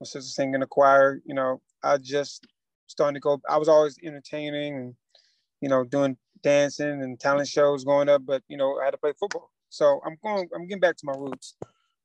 my 0.00 0.04
sister 0.04 0.20
singing 0.22 0.54
in 0.54 0.60
the 0.60 0.66
choir. 0.66 1.20
You 1.24 1.34
know, 1.34 1.60
I 1.82 1.98
just 1.98 2.46
starting 2.86 3.14
to 3.14 3.20
go. 3.20 3.40
I 3.48 3.58
was 3.58 3.68
always 3.68 3.96
entertaining 4.02 4.76
and 4.76 4.94
you 5.60 5.68
know 5.68 5.84
doing 5.84 6.16
dancing 6.42 7.02
and 7.02 7.18
talent 7.18 7.48
shows 7.48 7.84
going 7.84 8.08
up, 8.08 8.26
but 8.26 8.42
you 8.48 8.56
know 8.56 8.78
I 8.80 8.86
had 8.86 8.92
to 8.92 8.98
play 8.98 9.12
football. 9.18 9.50
So 9.68 10.00
I'm 10.04 10.16
going. 10.22 10.48
I'm 10.54 10.66
getting 10.66 10.80
back 10.80 10.96
to 10.96 11.06
my 11.06 11.14
roots. 11.16 11.54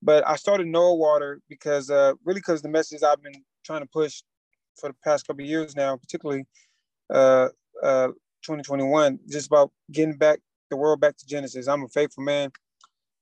But 0.04 0.28
I 0.28 0.36
started 0.36 0.68
Noah 0.68 0.96
Water 0.96 1.42
because 1.48 1.90
uh, 1.90 2.14
really 2.26 2.40
because 2.40 2.62
the 2.62 2.70
message 2.70 3.04
I've 3.04 3.22
been 3.22 3.44
trying 3.64 3.82
to 3.82 3.88
push 3.88 4.24
for 4.76 4.90
the 4.90 4.96
past 5.04 5.28
couple 5.28 5.46
years 5.46 5.76
now, 5.76 5.96
particularly 5.96 6.46
uh, 7.14 7.50
uh, 7.84 8.08
2021, 8.44 9.20
just 9.30 9.48
about 9.48 9.72
getting 9.92 10.18
back 10.18 10.40
the 10.72 10.78
world 10.78 11.00
back 11.00 11.18
to 11.18 11.28
Genesis. 11.28 11.68
I'm 11.68 11.84
a 11.84 11.90
faithful 11.90 12.24
man. 12.24 12.52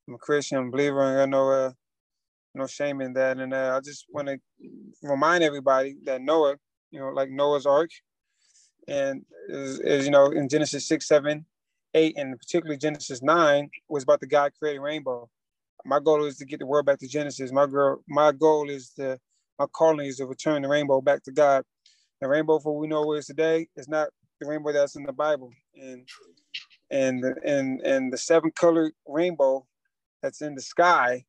I'm 0.08 0.16
a 0.16 0.18
Christian, 0.18 0.58
I'm 0.58 0.70
a 0.70 0.72
believer, 0.72 1.02
and 1.02 1.22
I 1.22 1.26
know 1.26 1.52
uh, 1.52 1.72
no 2.56 2.68
shame 2.68 3.02
in 3.02 3.14
that. 3.14 3.38
And 3.38 3.54
uh, 3.54 3.76
I 3.76 3.82
just 3.82 4.06
want 4.10 4.30
to 4.30 4.40
remind 5.04 5.44
everybody 5.44 5.98
that 6.06 6.22
Noah 6.22 6.56
you 6.92 7.00
know, 7.00 7.10
like 7.10 7.30
Noah's 7.30 7.66
Ark. 7.66 7.90
And 8.88 9.24
as, 9.52 10.06
you 10.06 10.12
know, 10.12 10.32
in 10.32 10.50
Genesis 10.50 10.88
6, 10.88 11.08
7, 11.08 11.46
8, 11.94 12.14
and 12.18 12.40
particularly 12.40 12.78
Genesis 12.78 13.22
9, 13.22 13.70
was 13.88 14.04
about 14.04 14.20
the 14.20 14.28
God 14.28 14.52
creating 14.60 14.82
rainbow. 14.82 15.30
My 15.86 16.00
goal 16.00 16.26
is 16.26 16.38
to 16.38 16.46
get 16.46 16.60
the 16.60 16.66
world 16.66 16.86
back 16.86 17.00
to 17.00 17.08
Genesis. 17.08 17.52
My 17.52 17.68
girl, 17.68 18.04
my 18.08 18.32
goal 18.32 18.70
is 18.70 18.92
to, 18.98 19.20
my 19.60 19.66
calling 19.72 20.08
is 20.08 20.18
to 20.18 20.26
return 20.26 20.62
the 20.62 20.68
rainbow 20.68 21.02
back 21.02 21.24
to 21.24 21.32
God. 21.32 21.64
The 22.22 22.28
rainbow, 22.28 22.60
for 22.60 22.78
we 22.78 22.88
know 22.88 23.02
what 23.04 23.20
is 23.20 23.28
today, 23.28 23.68
is 23.76 23.88
not 23.88 24.10
the 24.42 24.48
rainbow 24.48 24.74
that's 24.74 24.96
in 24.96 25.04
the 25.04 25.14
Bible. 25.14 25.52
And 25.76 26.08
and 26.92 27.24
and 27.46 27.82
and 27.82 28.14
the 28.14 28.18
seven 28.18 28.52
colored 28.52 28.94
rainbow 29.08 29.66
that's 30.22 30.42
in 30.42 30.56
the 30.56 30.62
sky 30.62 31.26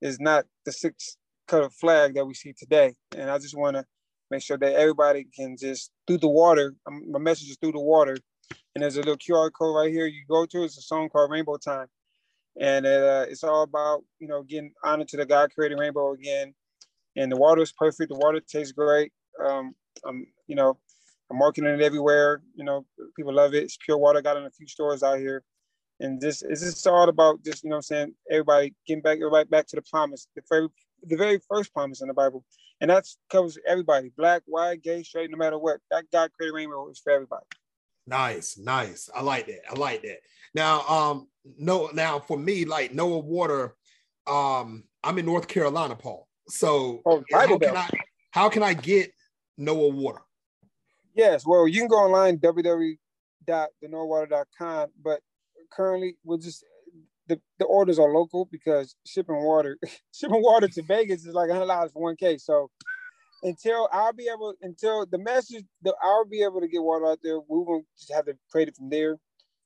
is 0.00 0.20
not 0.20 0.46
the 0.64 0.72
six 0.72 1.16
color 1.48 1.70
flag 1.70 2.14
that 2.14 2.26
we 2.26 2.34
see 2.34 2.52
today. 2.52 2.94
And 3.16 3.30
I 3.30 3.38
just 3.38 3.56
want 3.56 3.76
to 3.76 3.84
make 4.30 4.42
sure 4.42 4.58
that 4.58 4.74
everybody 4.74 5.26
can 5.34 5.56
just 5.58 5.90
through 6.06 6.18
the 6.18 6.28
water. 6.28 6.74
Um, 6.86 7.10
my 7.10 7.18
message 7.18 7.50
is 7.50 7.58
through 7.60 7.72
the 7.72 7.80
water, 7.80 8.16
and 8.74 8.82
there's 8.82 8.96
a 8.96 9.00
little 9.00 9.16
QR 9.16 9.50
code 9.52 9.76
right 9.76 9.90
here. 9.90 10.06
You 10.06 10.24
go 10.28 10.46
to 10.46 10.64
it's 10.64 10.78
a 10.78 10.82
song 10.82 11.08
called 11.08 11.30
Rainbow 11.30 11.56
Time, 11.56 11.86
and 12.60 12.86
uh, 12.86 13.26
it's 13.28 13.44
all 13.44 13.62
about 13.62 14.02
you 14.18 14.28
know 14.28 14.42
getting 14.42 14.72
honored 14.84 15.08
to 15.08 15.16
the 15.16 15.26
God 15.26 15.50
created 15.54 15.78
rainbow 15.78 16.12
again. 16.12 16.54
And 17.16 17.30
the 17.30 17.36
water 17.36 17.62
is 17.62 17.72
perfect. 17.72 18.10
The 18.10 18.18
water 18.18 18.40
tastes 18.40 18.72
great. 18.72 19.12
Um, 19.44 19.74
I'm 20.06 20.26
you 20.46 20.56
know 20.56 20.78
I'm 21.30 21.38
marketing 21.38 21.70
it 21.70 21.82
everywhere. 21.82 22.42
You 22.54 22.64
know 22.64 22.86
people 23.16 23.34
love 23.34 23.54
it. 23.54 23.64
It's 23.64 23.78
pure 23.78 23.98
water. 23.98 24.22
Got 24.22 24.36
in 24.36 24.44
a 24.44 24.50
few 24.50 24.66
stores 24.66 25.02
out 25.02 25.18
here. 25.18 25.42
And 26.00 26.20
this 26.20 26.42
is 26.42 26.60
just 26.60 26.86
all 26.86 27.08
about 27.08 27.44
just, 27.44 27.62
you 27.62 27.70
know 27.70 27.76
I'm 27.76 27.82
saying, 27.82 28.14
everybody 28.30 28.74
getting 28.86 29.02
back 29.02 29.18
everybody 29.18 29.48
back 29.48 29.66
to 29.68 29.76
the 29.76 29.82
promise, 29.82 30.26
the 30.34 30.42
very 30.48 30.68
the 31.02 31.16
very 31.16 31.40
first 31.48 31.72
promise 31.72 32.02
in 32.02 32.08
the 32.08 32.14
Bible 32.14 32.44
and 32.80 32.90
that 32.90 33.06
covers 33.30 33.58
everybody 33.66 34.10
black 34.16 34.42
white 34.46 34.82
gay 34.82 35.02
straight 35.02 35.30
no 35.30 35.36
matter 35.36 35.58
what 35.58 35.80
that 35.90 36.04
god 36.12 36.30
created 36.32 36.54
rainbow 36.54 36.88
is 36.90 36.98
for 36.98 37.12
everybody 37.12 37.44
nice 38.06 38.58
nice 38.58 39.08
i 39.14 39.22
like 39.22 39.46
that 39.46 39.60
i 39.70 39.78
like 39.78 40.02
that 40.02 40.18
now 40.54 40.82
um 40.82 41.28
no 41.58 41.88
now 41.94 42.18
for 42.18 42.36
me 42.36 42.64
like 42.64 42.92
noah 42.92 43.18
water 43.18 43.74
um 44.26 44.84
i'm 45.02 45.18
in 45.18 45.26
north 45.26 45.48
carolina 45.48 45.94
paul 45.94 46.28
so 46.48 47.00
oh, 47.06 47.24
how, 47.32 47.58
can 47.58 47.76
I, 47.76 47.88
how 48.30 48.48
can 48.48 48.62
i 48.62 48.74
get 48.74 49.12
noah 49.56 49.88
water 49.88 50.20
yes 51.14 51.46
well 51.46 51.68
you 51.68 51.80
can 51.80 51.88
go 51.88 51.96
online 51.96 52.38
www.thenoahwater.com 52.38 54.88
but 55.02 55.20
currently 55.72 56.16
we're 56.24 56.38
just 56.38 56.64
the, 57.26 57.40
the 57.58 57.64
orders 57.64 57.98
are 57.98 58.12
local 58.12 58.46
because 58.50 58.96
shipping 59.06 59.42
water 59.42 59.78
shipping 60.12 60.42
water 60.42 60.68
to 60.68 60.82
Vegas 60.82 61.24
is 61.24 61.34
like 61.34 61.50
hundred 61.50 61.66
dollars 61.66 61.92
for 61.92 62.02
one 62.02 62.16
case. 62.16 62.44
So 62.44 62.70
until 63.42 63.88
I'll 63.92 64.12
be 64.12 64.28
able 64.32 64.54
until 64.62 65.06
the 65.06 65.18
message 65.18 65.64
I'll 66.02 66.26
be 66.26 66.42
able 66.42 66.60
to 66.60 66.68
get 66.68 66.82
water 66.82 67.06
out 67.06 67.20
there, 67.22 67.40
we're 67.40 67.64
gonna 67.64 67.84
just 67.98 68.12
have 68.12 68.26
to 68.26 68.34
create 68.50 68.68
it 68.68 68.76
from 68.76 68.90
there. 68.90 69.16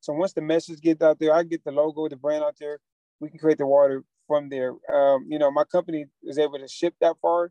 So 0.00 0.12
once 0.12 0.32
the 0.32 0.42
message 0.42 0.80
gets 0.80 1.02
out 1.02 1.18
there, 1.18 1.34
I 1.34 1.42
get 1.42 1.64
the 1.64 1.72
logo, 1.72 2.08
the 2.08 2.16
brand 2.16 2.44
out 2.44 2.56
there, 2.60 2.78
we 3.20 3.28
can 3.28 3.38
create 3.38 3.58
the 3.58 3.66
water 3.66 4.04
from 4.28 4.48
there. 4.48 4.72
Um, 4.92 5.26
you 5.28 5.38
know, 5.38 5.50
my 5.50 5.64
company 5.64 6.06
is 6.22 6.38
able 6.38 6.58
to 6.58 6.68
ship 6.68 6.94
that 7.00 7.16
far. 7.20 7.50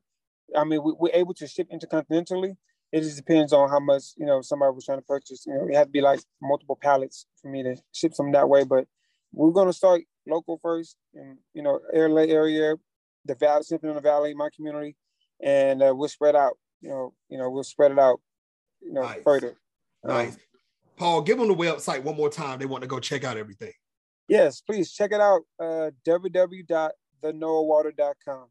I 0.55 0.63
mean, 0.63 0.81
we, 0.83 0.93
we're 0.97 1.13
able 1.13 1.33
to 1.35 1.47
ship 1.47 1.67
intercontinentally. 1.73 2.55
It 2.91 3.01
just 3.01 3.17
depends 3.17 3.51
on 3.51 3.69
how 3.69 3.79
much, 3.79 4.03
you 4.15 4.25
know, 4.25 4.41
somebody 4.41 4.73
was 4.73 4.85
trying 4.85 4.99
to 4.99 5.05
purchase. 5.05 5.45
You 5.45 5.53
know, 5.53 5.67
it 5.67 5.75
had 5.75 5.85
to 5.85 5.91
be 5.91 6.01
like 6.01 6.21
multiple 6.41 6.77
pallets 6.81 7.25
for 7.41 7.49
me 7.49 7.63
to 7.63 7.75
ship 7.91 8.13
some 8.13 8.31
that 8.31 8.47
way. 8.47 8.63
But 8.63 8.85
we're 9.33 9.51
gonna 9.51 9.73
start 9.73 10.03
local 10.27 10.59
first, 10.61 10.95
and 11.13 11.37
you 11.53 11.63
know, 11.63 11.79
LA 11.93 12.21
area, 12.21 12.75
the 13.25 13.35
valley, 13.35 13.63
something 13.63 13.89
in 13.89 13.95
the 13.95 14.01
valley, 14.01 14.33
my 14.33 14.49
community, 14.55 14.95
and 15.41 15.83
uh, 15.83 15.93
we'll 15.95 16.09
spread 16.09 16.35
out. 16.35 16.57
You 16.81 16.89
know, 16.89 17.13
you 17.29 17.37
know, 17.37 17.49
we'll 17.49 17.63
spread 17.63 17.91
it 17.91 17.99
out. 17.99 18.19
You 18.81 18.93
know, 18.93 19.01
nice. 19.01 19.23
further. 19.23 19.57
Nice. 20.03 20.33
Um, 20.33 20.39
Paul, 20.97 21.21
give 21.21 21.37
them 21.37 21.47
the 21.47 21.55
website 21.55 22.03
one 22.03 22.15
more 22.15 22.29
time. 22.29 22.59
They 22.59 22.65
want 22.65 22.83
to 22.83 22.87
go 22.87 22.99
check 22.99 23.23
out 23.23 23.37
everything. 23.37 23.73
Yes, 24.27 24.61
please 24.61 24.91
check 24.91 25.11
it 25.11 25.21
out. 25.21 25.41
Uh, 25.59 25.91
www.thenoahwater.com. 26.05 28.45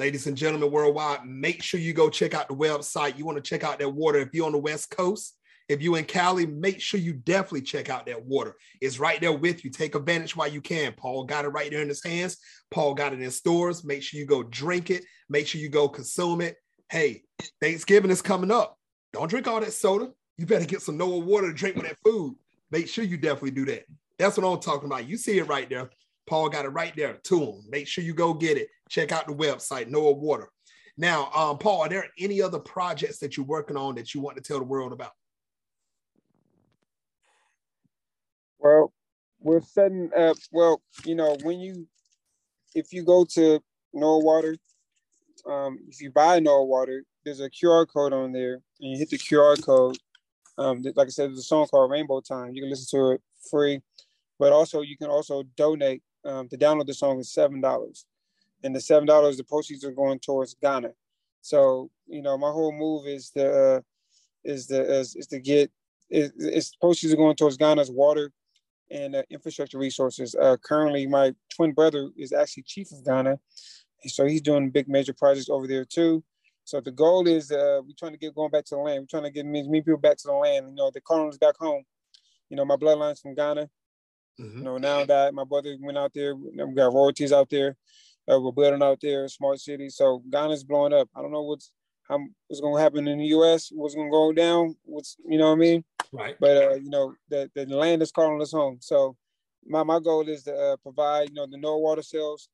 Ladies 0.00 0.26
and 0.26 0.36
gentlemen 0.36 0.70
worldwide, 0.70 1.26
make 1.26 1.62
sure 1.62 1.78
you 1.78 1.92
go 1.92 2.08
check 2.08 2.32
out 2.32 2.48
the 2.48 2.54
website. 2.54 3.18
You 3.18 3.26
want 3.26 3.36
to 3.36 3.42
check 3.42 3.62
out 3.62 3.78
that 3.80 3.90
water 3.90 4.18
if 4.18 4.30
you're 4.32 4.46
on 4.46 4.52
the 4.52 4.58
West 4.58 4.90
Coast 4.90 5.36
if 5.70 5.80
you're 5.80 5.98
in 5.98 6.04
Cali, 6.04 6.46
make 6.46 6.80
sure 6.80 6.98
you 6.98 7.12
definitely 7.12 7.62
check 7.62 7.90
out 7.90 8.04
that 8.06 8.24
water. 8.24 8.56
It's 8.80 8.98
right 8.98 9.20
there 9.20 9.32
with 9.32 9.64
you. 9.64 9.70
Take 9.70 9.94
advantage 9.94 10.34
while 10.34 10.48
you 10.48 10.60
can. 10.60 10.92
Paul 10.94 11.22
got 11.22 11.44
it 11.44 11.50
right 11.50 11.70
there 11.70 11.80
in 11.80 11.88
his 11.88 12.02
hands. 12.02 12.38
Paul 12.72 12.94
got 12.94 13.12
it 13.12 13.20
in 13.20 13.30
stores. 13.30 13.84
Make 13.84 14.02
sure 14.02 14.18
you 14.18 14.26
go 14.26 14.42
drink 14.42 14.90
it. 14.90 15.04
Make 15.28 15.46
sure 15.46 15.60
you 15.60 15.68
go 15.68 15.88
consume 15.88 16.40
it. 16.40 16.56
Hey, 16.90 17.22
Thanksgiving 17.60 18.10
is 18.10 18.20
coming 18.20 18.50
up. 18.50 18.76
Don't 19.12 19.30
drink 19.30 19.46
all 19.46 19.60
that 19.60 19.72
soda. 19.72 20.10
You 20.38 20.46
better 20.46 20.64
get 20.64 20.82
some 20.82 20.96
Noah 20.96 21.20
water 21.20 21.46
to 21.46 21.54
drink 21.54 21.76
with 21.76 21.86
that 21.86 21.98
food. 22.04 22.34
Make 22.72 22.88
sure 22.88 23.04
you 23.04 23.16
definitely 23.16 23.52
do 23.52 23.66
that. 23.66 23.84
That's 24.18 24.36
what 24.36 24.52
I'm 24.52 24.58
talking 24.58 24.86
about. 24.86 25.08
You 25.08 25.16
see 25.16 25.38
it 25.38 25.46
right 25.46 25.70
there. 25.70 25.88
Paul 26.30 26.48
got 26.48 26.64
it 26.64 26.68
right 26.68 26.94
there 26.94 27.18
him. 27.28 27.60
Make 27.68 27.88
sure 27.88 28.04
you 28.04 28.14
go 28.14 28.32
get 28.32 28.56
it. 28.56 28.68
Check 28.88 29.10
out 29.10 29.26
the 29.26 29.34
website, 29.34 29.88
Noah 29.88 30.12
Water. 30.12 30.48
Now, 30.96 31.28
um, 31.34 31.58
Paul, 31.58 31.80
are 31.80 31.88
there 31.88 32.06
any 32.20 32.40
other 32.40 32.60
projects 32.60 33.18
that 33.18 33.36
you're 33.36 33.44
working 33.44 33.76
on 33.76 33.96
that 33.96 34.14
you 34.14 34.20
want 34.20 34.36
to 34.36 34.42
tell 34.42 34.60
the 34.60 34.64
world 34.64 34.92
about? 34.92 35.10
Well, 38.60 38.92
we're 39.40 39.60
setting 39.60 40.08
up. 40.16 40.36
Well, 40.52 40.80
you 41.04 41.16
know, 41.16 41.36
when 41.42 41.58
you 41.58 41.88
if 42.76 42.92
you 42.92 43.02
go 43.02 43.24
to 43.34 43.58
Noah 43.92 44.20
Water, 44.20 44.56
um, 45.46 45.80
if 45.88 46.00
you 46.00 46.12
buy 46.12 46.38
Noah 46.38 46.64
Water, 46.64 47.02
there's 47.24 47.40
a 47.40 47.50
QR 47.50 47.88
code 47.92 48.12
on 48.12 48.30
there, 48.30 48.60
and 48.80 48.92
you 48.92 48.96
hit 48.96 49.10
the 49.10 49.18
QR 49.18 49.60
code. 49.64 49.98
Um, 50.58 50.82
like 50.94 51.08
I 51.08 51.10
said, 51.10 51.30
there's 51.30 51.40
a 51.40 51.42
song 51.42 51.66
called 51.66 51.90
Rainbow 51.90 52.20
Time. 52.20 52.52
You 52.54 52.62
can 52.62 52.70
listen 52.70 53.00
to 53.00 53.14
it 53.14 53.22
free, 53.50 53.80
but 54.38 54.52
also 54.52 54.82
you 54.82 54.96
can 54.96 55.08
also 55.08 55.42
donate. 55.56 56.04
Um, 56.24 56.48
to 56.48 56.58
download 56.58 56.86
the 56.86 56.94
song 56.94 57.18
is 57.18 57.32
seven 57.32 57.60
dollars, 57.60 58.06
and 58.62 58.74
the 58.74 58.80
seven 58.80 59.06
dollars, 59.06 59.36
the 59.36 59.44
proceeds 59.44 59.84
are 59.84 59.92
going 59.92 60.18
towards 60.18 60.54
Ghana. 60.54 60.90
So 61.40 61.90
you 62.06 62.22
know, 62.22 62.36
my 62.36 62.50
whole 62.50 62.72
move 62.72 63.06
is 63.06 63.30
to 63.30 63.76
uh, 63.76 63.80
is 64.44 64.66
the 64.66 64.82
is, 64.82 65.16
is 65.16 65.26
to 65.28 65.40
get 65.40 65.70
is, 66.10 66.32
is 66.36 66.74
proceeds 66.80 67.12
are 67.12 67.16
going 67.16 67.36
towards 67.36 67.56
Ghana's 67.56 67.90
water 67.90 68.32
and 68.90 69.14
uh, 69.14 69.22
infrastructure 69.30 69.78
resources. 69.78 70.34
Uh, 70.34 70.56
currently, 70.62 71.06
my 71.06 71.32
twin 71.54 71.72
brother 71.72 72.10
is 72.16 72.32
actually 72.32 72.64
chief 72.64 72.90
of 72.92 73.04
Ghana, 73.04 73.38
so 74.06 74.26
he's 74.26 74.42
doing 74.42 74.70
big 74.70 74.88
major 74.88 75.14
projects 75.14 75.48
over 75.48 75.66
there 75.66 75.84
too. 75.84 76.22
So 76.64 76.80
the 76.80 76.92
goal 76.92 77.26
is 77.26 77.50
uh, 77.50 77.80
we're 77.82 77.94
trying 77.98 78.12
to 78.12 78.18
get 78.18 78.34
going 78.34 78.50
back 78.50 78.64
to 78.66 78.76
the 78.76 78.80
land. 78.80 79.00
We're 79.00 79.18
trying 79.18 79.24
to 79.24 79.30
get 79.30 79.44
me, 79.44 79.66
me 79.68 79.80
people 79.80 79.98
back 79.98 80.18
to 80.18 80.28
the 80.28 80.34
land. 80.34 80.68
You 80.68 80.74
know, 80.74 80.90
the 80.92 81.00
colonies 81.00 81.38
back 81.38 81.56
home. 81.56 81.82
You 82.48 82.56
know, 82.56 82.64
my 82.64 82.76
bloodline's 82.76 83.20
from 83.20 83.34
Ghana. 83.34 83.68
Mm-hmm. 84.38 84.58
You 84.58 84.64
know, 84.64 84.78
now 84.78 85.04
that 85.04 85.34
my 85.34 85.44
brother 85.44 85.76
went 85.80 85.98
out 85.98 86.12
there, 86.14 86.34
we 86.34 86.74
got 86.74 86.92
royalties 86.92 87.32
out 87.32 87.50
there. 87.50 87.76
Uh, 88.30 88.38
we're 88.38 88.52
building 88.52 88.82
out 88.82 88.98
there, 89.00 89.26
smart 89.28 89.60
city. 89.60 89.88
So 89.88 90.22
Ghana's 90.30 90.64
blowing 90.64 90.92
up. 90.92 91.08
I 91.16 91.22
don't 91.22 91.32
know 91.32 91.42
what's 91.42 91.72
how 92.08 92.20
what's 92.48 92.60
going 92.60 92.76
to 92.76 92.82
happen 92.82 93.08
in 93.08 93.18
the 93.18 93.26
U.S. 93.26 93.70
What's 93.72 93.94
going 93.94 94.08
to 94.08 94.12
go 94.12 94.32
down? 94.32 94.76
What's 94.84 95.16
you 95.26 95.38
know 95.38 95.46
what 95.46 95.56
I 95.56 95.58
mean? 95.58 95.84
Right. 96.12 96.36
But 96.38 96.56
uh, 96.56 96.74
you 96.74 96.90
know 96.90 97.14
the 97.28 97.50
the 97.54 97.66
land 97.66 98.02
is 98.02 98.12
calling 98.12 98.40
us 98.40 98.52
home. 98.52 98.78
So 98.80 99.16
my 99.66 99.82
my 99.82 100.00
goal 100.00 100.28
is 100.28 100.44
to 100.44 100.54
uh, 100.54 100.76
provide 100.76 101.30
you 101.30 101.34
know 101.34 101.46
the 101.46 101.56
Noah 101.56 101.78
water 101.78 102.02
sales. 102.02 102.48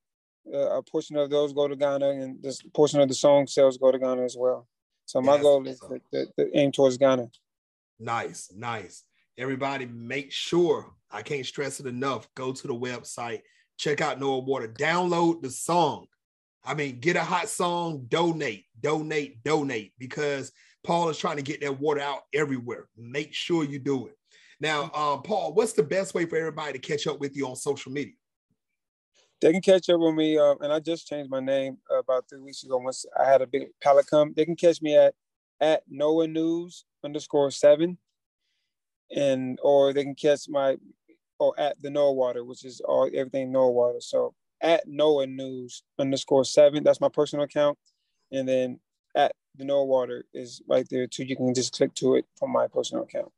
Uh, 0.52 0.78
a 0.78 0.82
portion 0.82 1.16
of 1.16 1.28
those 1.28 1.52
go 1.52 1.66
to 1.66 1.74
Ghana, 1.74 2.08
and 2.08 2.40
this 2.40 2.62
portion 2.72 3.00
of 3.00 3.08
the 3.08 3.14
song 3.14 3.48
sales 3.48 3.78
go 3.78 3.90
to 3.90 3.98
Ghana 3.98 4.22
as 4.22 4.36
well. 4.38 4.68
So 5.04 5.20
my 5.20 5.38
goal 5.40 5.66
is 5.66 5.80
to, 5.80 6.00
to, 6.12 6.26
to 6.38 6.56
aim 6.56 6.70
towards 6.70 6.98
Ghana. 6.98 7.28
Nice, 7.98 8.52
nice. 8.54 9.04
Everybody, 9.38 9.86
make 9.86 10.30
sure 10.30 10.92
I 11.10 11.22
can't 11.22 11.46
stress 11.46 11.80
it 11.80 11.86
enough. 11.86 12.28
Go 12.34 12.52
to 12.52 12.66
the 12.66 12.74
website, 12.74 13.40
check 13.76 14.00
out 14.00 14.20
Noah 14.20 14.40
Water, 14.40 14.68
download 14.68 15.42
the 15.42 15.50
song. 15.50 16.06
I 16.64 16.74
mean, 16.74 16.98
get 16.98 17.16
a 17.16 17.22
hot 17.22 17.48
song, 17.48 18.06
donate, 18.08 18.64
donate, 18.80 19.42
donate, 19.44 19.92
because 19.98 20.50
Paul 20.82 21.08
is 21.08 21.18
trying 21.18 21.36
to 21.36 21.42
get 21.42 21.60
that 21.60 21.80
water 21.80 22.00
out 22.00 22.22
everywhere. 22.34 22.88
Make 22.96 23.32
sure 23.34 23.64
you 23.64 23.78
do 23.78 24.08
it. 24.08 24.16
Now, 24.60 24.90
um, 24.94 25.22
Paul, 25.22 25.52
what's 25.54 25.74
the 25.74 25.82
best 25.82 26.14
way 26.14 26.24
for 26.26 26.36
everybody 26.36 26.72
to 26.72 26.78
catch 26.78 27.06
up 27.06 27.20
with 27.20 27.36
you 27.36 27.46
on 27.46 27.56
social 27.56 27.92
media? 27.92 28.14
They 29.40 29.52
can 29.52 29.60
catch 29.60 29.90
up 29.90 30.00
with 30.00 30.14
me, 30.14 30.38
uh, 30.38 30.54
and 30.60 30.72
I 30.72 30.80
just 30.80 31.06
changed 31.06 31.30
my 31.30 31.40
name 31.40 31.76
about 31.90 32.24
three 32.28 32.40
weeks 32.40 32.64
ago. 32.64 32.78
Once 32.78 33.04
I 33.18 33.30
had 33.30 33.42
a 33.42 33.46
big 33.46 33.68
pallet 33.82 34.06
come, 34.08 34.32
they 34.34 34.44
can 34.44 34.56
catch 34.56 34.80
me 34.80 34.96
at 34.96 35.14
at 35.60 35.82
Noah 35.88 36.26
News 36.26 36.84
underscore 37.04 37.50
seven, 37.50 37.98
and 39.14 39.58
or 39.62 39.92
they 39.92 40.04
can 40.04 40.14
catch 40.14 40.48
my 40.48 40.76
or 41.38 41.58
at 41.58 41.80
the 41.82 41.90
Noah 41.90 42.12
Water, 42.12 42.44
which 42.44 42.64
is 42.64 42.80
all 42.80 43.10
everything 43.12 43.52
Noah 43.52 43.70
Water. 43.70 44.00
So 44.00 44.34
at 44.60 44.86
Noah 44.86 45.26
News 45.26 45.82
underscore 45.98 46.44
seven. 46.44 46.82
That's 46.82 47.00
my 47.00 47.08
personal 47.08 47.44
account. 47.44 47.78
And 48.32 48.48
then 48.48 48.80
at 49.14 49.32
the 49.56 49.64
Noah 49.64 49.84
Water 49.84 50.24
is 50.32 50.62
right 50.68 50.86
there 50.90 51.06
too. 51.06 51.24
You 51.24 51.36
can 51.36 51.54
just 51.54 51.74
click 51.74 51.94
to 51.96 52.16
it 52.16 52.24
from 52.38 52.52
my 52.52 52.66
personal 52.66 53.04
account. 53.04 53.30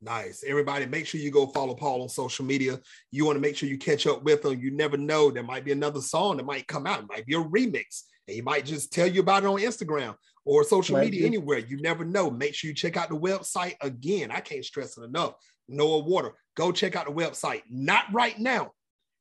Nice. 0.00 0.44
Everybody, 0.46 0.84
make 0.86 1.06
sure 1.06 1.20
you 1.20 1.30
go 1.30 1.46
follow 1.46 1.74
Paul 1.74 2.02
on 2.02 2.08
social 2.08 2.44
media. 2.44 2.78
You 3.10 3.24
want 3.24 3.36
to 3.36 3.40
make 3.40 3.56
sure 3.56 3.68
you 3.68 3.78
catch 3.78 4.06
up 4.06 4.22
with 4.22 4.44
him. 4.44 4.60
You 4.60 4.70
never 4.70 4.98
know. 4.98 5.30
There 5.30 5.42
might 5.42 5.64
be 5.64 5.72
another 5.72 6.02
song 6.02 6.36
that 6.36 6.44
might 6.44 6.66
come 6.66 6.86
out. 6.86 7.00
It 7.00 7.08
might 7.08 7.26
be 7.26 7.34
a 7.34 7.42
remix. 7.42 8.02
And 8.26 8.34
he 8.34 8.42
might 8.42 8.66
just 8.66 8.92
tell 8.92 9.06
you 9.06 9.20
about 9.20 9.44
it 9.44 9.46
on 9.46 9.58
Instagram 9.58 10.14
or 10.44 10.64
social 10.64 10.98
media 10.98 11.26
anywhere. 11.26 11.58
You 11.58 11.80
never 11.80 12.04
know. 12.04 12.30
Make 12.30 12.54
sure 12.54 12.68
you 12.68 12.74
check 12.74 12.96
out 12.96 13.08
the 13.08 13.18
website 13.18 13.74
again. 13.80 14.30
I 14.30 14.40
can't 14.40 14.64
stress 14.64 14.98
it 14.98 15.04
enough. 15.04 15.34
Noah 15.68 16.00
Water. 16.00 16.32
Go 16.56 16.72
check 16.72 16.96
out 16.96 17.06
the 17.06 17.12
website. 17.12 17.62
Not 17.70 18.04
right 18.12 18.38
now 18.38 18.72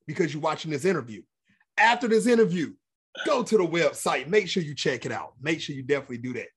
because 0.05 0.33
you're 0.33 0.41
watching 0.41 0.71
this 0.71 0.85
interview 0.85 1.21
after 1.77 2.07
this 2.07 2.27
interview, 2.27 2.73
go 3.25 3.43
to 3.43 3.57
the 3.57 3.65
website. 3.65 4.27
Make 4.27 4.47
sure 4.47 4.63
you 4.63 4.75
check 4.75 5.05
it 5.05 5.11
out. 5.11 5.33
Make 5.41 5.61
sure 5.61 5.75
you 5.75 5.83
definitely 5.83 6.19
do 6.19 6.33
that. 6.33 6.47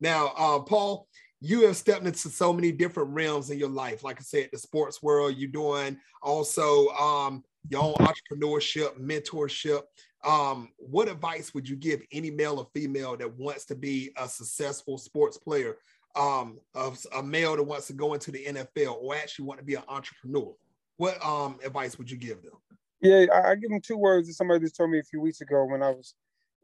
Now, 0.00 0.32
uh, 0.36 0.60
Paul, 0.60 1.06
you 1.40 1.66
have 1.66 1.76
stepped 1.76 2.06
into 2.06 2.28
so 2.28 2.52
many 2.52 2.72
different 2.72 3.10
realms 3.10 3.50
in 3.50 3.58
your 3.58 3.68
life. 3.68 4.04
Like 4.04 4.18
I 4.18 4.22
said, 4.22 4.48
the 4.52 4.58
sports 4.58 5.02
world, 5.02 5.34
you're 5.36 5.50
doing 5.50 5.98
also 6.22 6.88
um, 6.90 7.42
your 7.68 7.82
own 7.82 7.94
entrepreneurship, 7.94 8.98
mentorship. 9.00 9.82
Um, 10.24 10.68
what 10.76 11.08
advice 11.08 11.52
would 11.52 11.68
you 11.68 11.76
give 11.76 12.02
any 12.12 12.30
male 12.30 12.58
or 12.58 12.68
female 12.72 13.16
that 13.16 13.36
wants 13.36 13.64
to 13.66 13.74
be 13.74 14.12
a 14.16 14.28
successful 14.28 14.96
sports 14.98 15.36
player, 15.36 15.78
um, 16.14 16.58
of 16.74 16.98
a 17.16 17.22
male 17.22 17.56
that 17.56 17.62
wants 17.62 17.86
to 17.88 17.92
go 17.92 18.14
into 18.14 18.30
the 18.30 18.44
NFL 18.44 19.02
or 19.02 19.16
actually 19.16 19.46
want 19.46 19.58
to 19.58 19.64
be 19.64 19.74
an 19.74 19.82
entrepreneur? 19.88 20.54
What 20.96 21.24
um, 21.24 21.58
advice 21.64 21.98
would 21.98 22.10
you 22.10 22.16
give 22.16 22.42
them? 22.42 22.52
Yeah, 23.00 23.26
I, 23.32 23.50
I 23.50 23.54
give 23.56 23.70
them 23.70 23.80
two 23.80 23.96
words 23.96 24.28
that 24.28 24.34
somebody 24.34 24.60
just 24.60 24.76
told 24.76 24.90
me 24.90 25.00
a 25.00 25.04
few 25.04 25.20
weeks 25.20 25.40
ago 25.40 25.64
when 25.64 25.82
I 25.82 25.90
was 25.90 26.14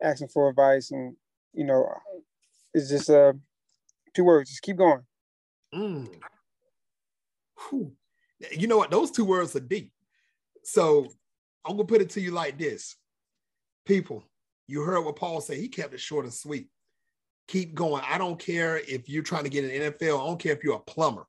asking 0.03 0.29
for 0.29 0.49
advice, 0.49 0.93
and 0.93 1.17
you 1.53 1.65
know, 1.65 1.89
it's 2.73 2.89
just 2.89 3.11
uh, 3.11 3.33
two 4.15 4.25
words: 4.25 4.51
just 4.51 4.63
keep 4.63 4.77
going. 4.77 5.03
Mm. 5.75 6.09
You 8.57 8.69
know 8.69 8.77
what? 8.77 8.93
Those 8.93 9.11
two 9.11 9.25
words 9.25 9.57
are 9.57 9.61
deep. 9.61 9.93
So 10.63 11.09
I'm 11.65 11.73
gonna 11.73 11.89
put 11.89 12.01
it 12.01 12.11
to 12.11 12.21
you 12.21 12.31
like 12.31 12.57
this: 12.57 12.95
people, 13.89 14.23
you 14.69 14.83
heard 14.83 15.05
what 15.05 15.17
Paul 15.17 15.41
said. 15.41 15.57
He 15.57 15.69
kept 15.69 15.95
it 15.95 16.01
short 16.01 16.25
and 16.25 16.35
sweet. 16.35 16.69
Keep 17.49 17.75
going. 17.75 18.05
I 18.07 18.19
don't 18.19 18.39
care 18.39 18.77
if 18.77 19.09
you're 19.09 19.23
trying 19.23 19.45
to 19.45 19.51
get 19.51 19.65
an 19.65 19.93
NFL. 19.93 20.23
I 20.23 20.27
don't 20.27 20.39
care 20.39 20.53
if 20.53 20.63
you're 20.63 20.77
a 20.77 20.81
plumber. 20.81 21.27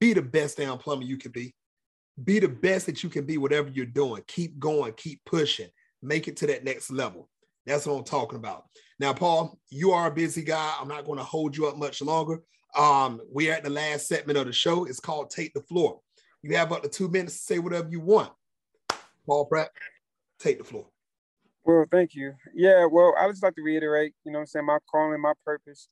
Be 0.00 0.14
the 0.14 0.22
best 0.22 0.56
damn 0.56 0.78
plumber 0.78 1.04
you 1.04 1.18
can 1.18 1.30
be 1.30 1.54
be 2.22 2.38
the 2.38 2.48
best 2.48 2.86
that 2.86 3.02
you 3.02 3.08
can 3.08 3.24
be, 3.24 3.38
whatever 3.38 3.68
you're 3.68 3.86
doing. 3.86 4.22
Keep 4.26 4.58
going, 4.58 4.92
keep 4.92 5.20
pushing, 5.24 5.68
make 6.02 6.28
it 6.28 6.36
to 6.38 6.46
that 6.46 6.64
next 6.64 6.90
level. 6.90 7.28
That's 7.66 7.86
what 7.86 7.94
I'm 7.94 8.04
talking 8.04 8.38
about. 8.38 8.64
Now, 9.00 9.12
Paul, 9.12 9.58
you 9.70 9.92
are 9.92 10.06
a 10.06 10.14
busy 10.14 10.42
guy. 10.42 10.74
I'm 10.78 10.88
not 10.88 11.06
going 11.06 11.18
to 11.18 11.24
hold 11.24 11.56
you 11.56 11.66
up 11.66 11.76
much 11.76 12.02
longer. 12.02 12.40
Um, 12.76 13.20
we're 13.30 13.52
at 13.52 13.64
the 13.64 13.70
last 13.70 14.06
segment 14.06 14.38
of 14.38 14.46
the 14.46 14.52
show. 14.52 14.84
It's 14.84 15.00
called 15.00 15.30
Take 15.30 15.54
the 15.54 15.62
Floor. 15.62 16.00
You 16.42 16.56
have 16.56 16.72
up 16.72 16.82
to 16.82 16.88
two 16.88 17.08
minutes 17.08 17.38
to 17.38 17.42
say 17.42 17.58
whatever 17.58 17.88
you 17.88 18.00
want. 18.00 18.32
Paul 19.26 19.46
Pratt, 19.46 19.70
take 20.38 20.58
the 20.58 20.64
floor. 20.64 20.86
Well, 21.64 21.86
thank 21.90 22.14
you. 22.14 22.34
Yeah, 22.54 22.86
well, 22.90 23.14
I 23.18 23.28
just 23.28 23.42
like 23.42 23.54
to 23.56 23.62
reiterate, 23.62 24.14
you 24.24 24.32
know 24.32 24.38
what 24.38 24.42
I'm 24.42 24.46
saying, 24.46 24.66
my 24.66 24.78
calling, 24.90 25.20
my 25.20 25.32
purpose 25.44 25.88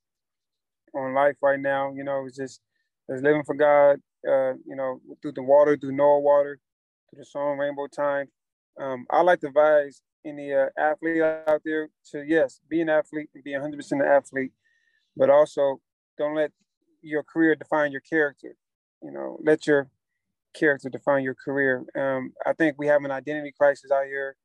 on 0.94 1.14
life 1.14 1.36
right 1.42 1.60
now, 1.60 1.92
you 1.94 2.04
know, 2.04 2.26
is 2.26 2.36
just 2.36 2.60
is 3.08 3.22
living 3.22 3.44
for 3.44 3.54
God, 3.54 4.00
uh, 4.28 4.52
you 4.66 4.76
know, 4.76 5.00
through 5.22 5.32
the 5.32 5.42
water, 5.42 5.76
through 5.76 5.92
Noah 5.96 6.20
water, 6.20 6.58
through 7.10 7.20
the 7.20 7.24
song 7.24 7.58
Rainbow 7.58 7.86
Time. 7.86 8.28
Um, 8.80 9.06
I 9.10 9.22
like 9.22 9.40
to 9.40 9.48
advise 9.48 10.02
any 10.26 10.52
uh, 10.52 10.66
athlete 10.78 11.22
out 11.22 11.62
there 11.64 11.88
to 12.12 12.24
yes, 12.26 12.60
be 12.68 12.80
an 12.80 12.88
athlete 12.88 13.30
and 13.34 13.44
be 13.44 13.52
100% 13.52 13.92
an 13.92 14.02
athlete, 14.02 14.52
but 15.16 15.30
also 15.30 15.80
don't 16.18 16.36
let 16.36 16.52
your 17.02 17.22
career 17.22 17.54
define 17.54 17.92
your 17.92 18.02
character. 18.02 18.56
You 19.02 19.10
know, 19.12 19.38
let 19.42 19.66
your 19.66 19.90
character 20.54 20.88
define 20.88 21.24
your 21.24 21.34
career. 21.34 21.84
Um, 21.98 22.32
I 22.46 22.52
think 22.52 22.76
we 22.78 22.86
have 22.88 23.04
an 23.04 23.10
identity 23.10 23.52
crisis 23.58 23.90
out 23.90 24.06
here 24.06 24.36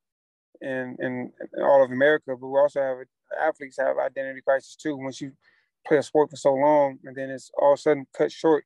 in, 0.62 0.98
in 1.00 1.32
all 1.62 1.84
of 1.84 1.92
America, 1.92 2.36
but 2.40 2.48
we 2.48 2.60
also 2.60 2.82
have 2.82 2.98
athletes 3.42 3.78
have 3.80 3.98
identity 3.98 4.42
crisis 4.42 4.76
too. 4.76 4.98
Once 4.98 5.22
you 5.22 5.32
play 5.88 5.98
a 5.98 6.04
sport 6.04 6.30
for 6.30 6.36
so 6.36 6.54
long 6.54 6.98
and 7.04 7.16
then 7.16 7.30
it's 7.30 7.52
all 7.60 7.74
of 7.74 7.80
a 7.80 7.82
sudden 7.82 8.06
cut 8.18 8.32
short, 8.32 8.66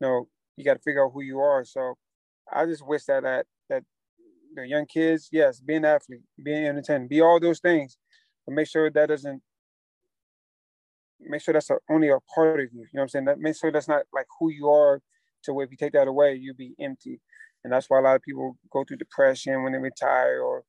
you 0.00 0.06
know, 0.06 0.28
you 0.56 0.64
got 0.64 0.74
to 0.74 0.80
figure 0.80 1.04
out 1.04 1.12
who 1.12 1.22
you 1.22 1.38
are. 1.40 1.64
So 1.64 1.94
I 2.52 2.66
just 2.66 2.86
wish 2.86 3.04
that 3.04 3.22
that 3.22 3.46
that 3.68 3.84
the 4.54 4.66
young 4.66 4.86
kids, 4.86 5.28
yes, 5.32 5.60
be 5.60 5.76
an 5.76 5.84
athlete, 5.84 6.22
be 6.42 6.52
an 6.54 6.64
entertainer, 6.64 7.06
be 7.06 7.20
all 7.20 7.40
those 7.40 7.60
things, 7.60 7.96
but 8.46 8.54
make 8.54 8.68
sure 8.68 8.90
that 8.90 9.08
doesn't 9.08 9.42
make 11.20 11.40
sure 11.40 11.54
that's 11.54 11.70
a, 11.70 11.78
only 11.90 12.08
a 12.08 12.18
part 12.34 12.60
of 12.60 12.66
you. 12.72 12.80
You 12.80 12.88
know 12.94 13.00
what 13.00 13.02
I'm 13.02 13.08
saying? 13.08 13.24
That 13.26 13.38
make 13.38 13.56
sure 13.56 13.70
that's 13.70 13.88
not 13.88 14.02
like 14.12 14.26
who 14.38 14.50
you 14.50 14.68
are. 14.68 15.00
To 15.44 15.52
where 15.52 15.64
if 15.64 15.72
you 15.72 15.76
take 15.76 15.94
that 15.94 16.06
away, 16.06 16.36
you'll 16.36 16.54
be 16.54 16.76
empty, 16.78 17.20
and 17.64 17.72
that's 17.72 17.90
why 17.90 17.98
a 17.98 18.02
lot 18.02 18.14
of 18.14 18.22
people 18.22 18.56
go 18.72 18.84
through 18.84 18.98
depression 18.98 19.64
when 19.64 19.72
they 19.72 19.78
retire, 19.78 20.40
or 20.40 20.62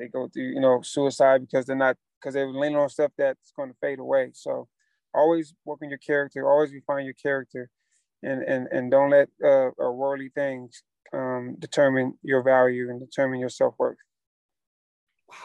they 0.00 0.08
go 0.08 0.28
through 0.28 0.44
you 0.54 0.60
know 0.60 0.80
suicide 0.82 1.42
because 1.42 1.66
they're 1.66 1.76
not 1.76 1.96
because 2.18 2.34
they're 2.34 2.48
leaning 2.48 2.78
on 2.78 2.88
stuff 2.88 3.12
that's 3.16 3.52
going 3.54 3.68
to 3.68 3.76
fade 3.80 3.98
away. 3.98 4.30
So 4.34 4.66
always 5.14 5.54
work 5.64 5.80
on 5.82 5.90
your 5.90 5.98
character, 5.98 6.50
always 6.50 6.72
refine 6.72 7.04
your 7.04 7.14
character, 7.14 7.70
and 8.22 8.42
and 8.42 8.66
and 8.72 8.90
don't 8.90 9.10
let 9.10 9.28
uh, 9.44 9.70
worldly 9.78 10.30
things 10.34 10.82
um, 11.12 11.56
determine 11.58 12.18
your 12.22 12.42
value 12.42 12.90
and 12.90 12.98
determine 12.98 13.38
your 13.38 13.48
self 13.50 13.74
worth. 13.78 13.98
Wow, 15.28 15.36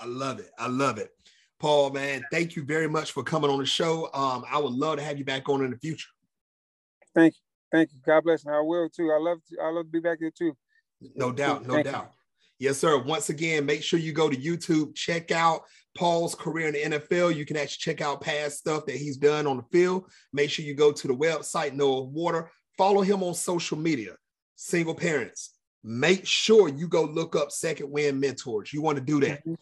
I 0.00 0.06
love 0.06 0.40
it. 0.40 0.50
I 0.58 0.68
love 0.68 0.98
it, 0.98 1.10
Paul. 1.60 1.90
Man, 1.90 2.24
thank 2.32 2.56
you 2.56 2.64
very 2.64 2.88
much 2.88 3.12
for 3.12 3.22
coming 3.22 3.50
on 3.50 3.58
the 3.58 3.66
show. 3.66 4.08
Um, 4.14 4.44
I 4.50 4.58
would 4.58 4.72
love 4.72 4.96
to 4.96 5.04
have 5.04 5.18
you 5.18 5.24
back 5.24 5.48
on 5.48 5.62
in 5.64 5.70
the 5.70 5.78
future. 5.78 6.08
Thank 7.14 7.34
you, 7.34 7.40
thank 7.70 7.92
you. 7.92 7.98
God 8.04 8.24
bless, 8.24 8.44
and 8.46 8.54
I 8.54 8.60
will 8.60 8.88
too. 8.88 9.12
I 9.12 9.20
love 9.20 9.38
to, 9.50 9.60
I 9.62 9.68
love 9.68 9.84
to 9.84 9.90
be 9.90 10.00
back 10.00 10.18
here 10.18 10.32
too. 10.36 10.56
No 11.14 11.30
doubt, 11.30 11.66
no 11.66 11.82
doubt. 11.82 12.12
Yes, 12.62 12.78
sir. 12.78 12.96
Once 12.96 13.28
again, 13.28 13.66
make 13.66 13.82
sure 13.82 13.98
you 13.98 14.12
go 14.12 14.30
to 14.30 14.36
YouTube, 14.36 14.94
check 14.94 15.32
out 15.32 15.62
Paul's 15.96 16.36
career 16.36 16.68
in 16.68 16.74
the 16.74 16.96
NFL. 16.96 17.34
You 17.34 17.44
can 17.44 17.56
actually 17.56 17.80
check 17.80 18.00
out 18.00 18.20
past 18.20 18.58
stuff 18.58 18.86
that 18.86 18.94
he's 18.94 19.16
done 19.16 19.48
on 19.48 19.56
the 19.56 19.64
field. 19.72 20.04
Make 20.32 20.48
sure 20.48 20.64
you 20.64 20.72
go 20.72 20.92
to 20.92 21.08
the 21.08 21.12
website, 21.12 21.72
Noah 21.72 22.04
Water. 22.04 22.52
Follow 22.78 23.02
him 23.02 23.24
on 23.24 23.34
social 23.34 23.76
media, 23.76 24.12
single 24.54 24.94
parents. 24.94 25.58
Make 25.82 26.24
sure 26.24 26.68
you 26.68 26.86
go 26.86 27.02
look 27.02 27.34
up 27.34 27.50
Second 27.50 27.90
Wind 27.90 28.20
Mentors. 28.20 28.72
You 28.72 28.80
want 28.80 28.96
to 28.96 29.04
do 29.04 29.18
that. 29.22 29.40
Mm-hmm. 29.40 29.54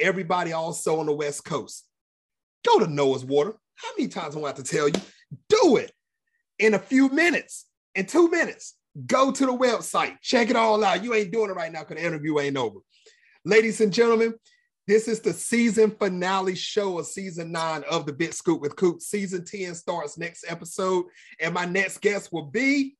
Everybody 0.00 0.52
also 0.52 0.98
on 0.98 1.04
the 1.04 1.12
West 1.12 1.44
Coast, 1.44 1.86
go 2.64 2.78
to 2.78 2.86
Noah's 2.86 3.22
Water. 3.22 3.52
How 3.74 3.90
many 3.98 4.08
times 4.08 4.34
do 4.34 4.42
I 4.42 4.46
have 4.46 4.56
to 4.56 4.62
tell 4.62 4.88
you? 4.88 4.94
Do 5.50 5.76
it 5.76 5.92
in 6.58 6.72
a 6.72 6.78
few 6.78 7.10
minutes, 7.10 7.66
in 7.94 8.06
two 8.06 8.30
minutes. 8.30 8.75
Go 9.06 9.30
to 9.30 9.46
the 9.46 9.52
website, 9.52 10.16
check 10.22 10.48
it 10.48 10.56
all 10.56 10.82
out. 10.82 11.04
You 11.04 11.12
ain't 11.14 11.32
doing 11.32 11.50
it 11.50 11.56
right 11.56 11.72
now 11.72 11.80
because 11.80 11.96
the 11.96 12.06
interview 12.06 12.38
ain't 12.38 12.56
over. 12.56 12.78
Ladies 13.44 13.80
and 13.80 13.92
gentlemen, 13.92 14.34
this 14.86 15.08
is 15.08 15.20
the 15.20 15.32
season 15.32 15.90
finale 15.90 16.54
show 16.54 16.98
of 16.98 17.06
season 17.06 17.50
nine 17.50 17.82
of 17.90 18.06
the 18.06 18.12
Big 18.12 18.32
Scoop 18.32 18.60
with 18.60 18.76
Coop. 18.76 19.02
Season 19.02 19.44
10 19.44 19.74
starts 19.74 20.16
next 20.16 20.44
episode, 20.48 21.06
and 21.40 21.52
my 21.52 21.64
next 21.64 22.00
guest 22.00 22.32
will 22.32 22.46
be. 22.46 22.96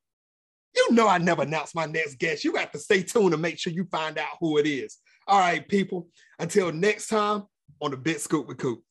You 0.74 0.92
know, 0.92 1.08
I 1.08 1.18
never 1.18 1.42
announce 1.42 1.74
my 1.74 1.86
next 1.86 2.16
guest. 2.16 2.44
You 2.44 2.56
have 2.56 2.72
to 2.72 2.78
stay 2.78 3.02
tuned 3.02 3.30
to 3.30 3.38
make 3.38 3.58
sure 3.58 3.72
you 3.72 3.84
find 3.90 4.18
out 4.18 4.36
who 4.40 4.58
it 4.58 4.66
is. 4.66 4.98
All 5.26 5.38
right, 5.38 5.66
people. 5.66 6.08
Until 6.38 6.72
next 6.72 7.08
time 7.08 7.44
on 7.80 7.92
the 7.92 7.96
Big 7.96 8.18
Scoop 8.18 8.46
with 8.46 8.58
Coop. 8.58 8.82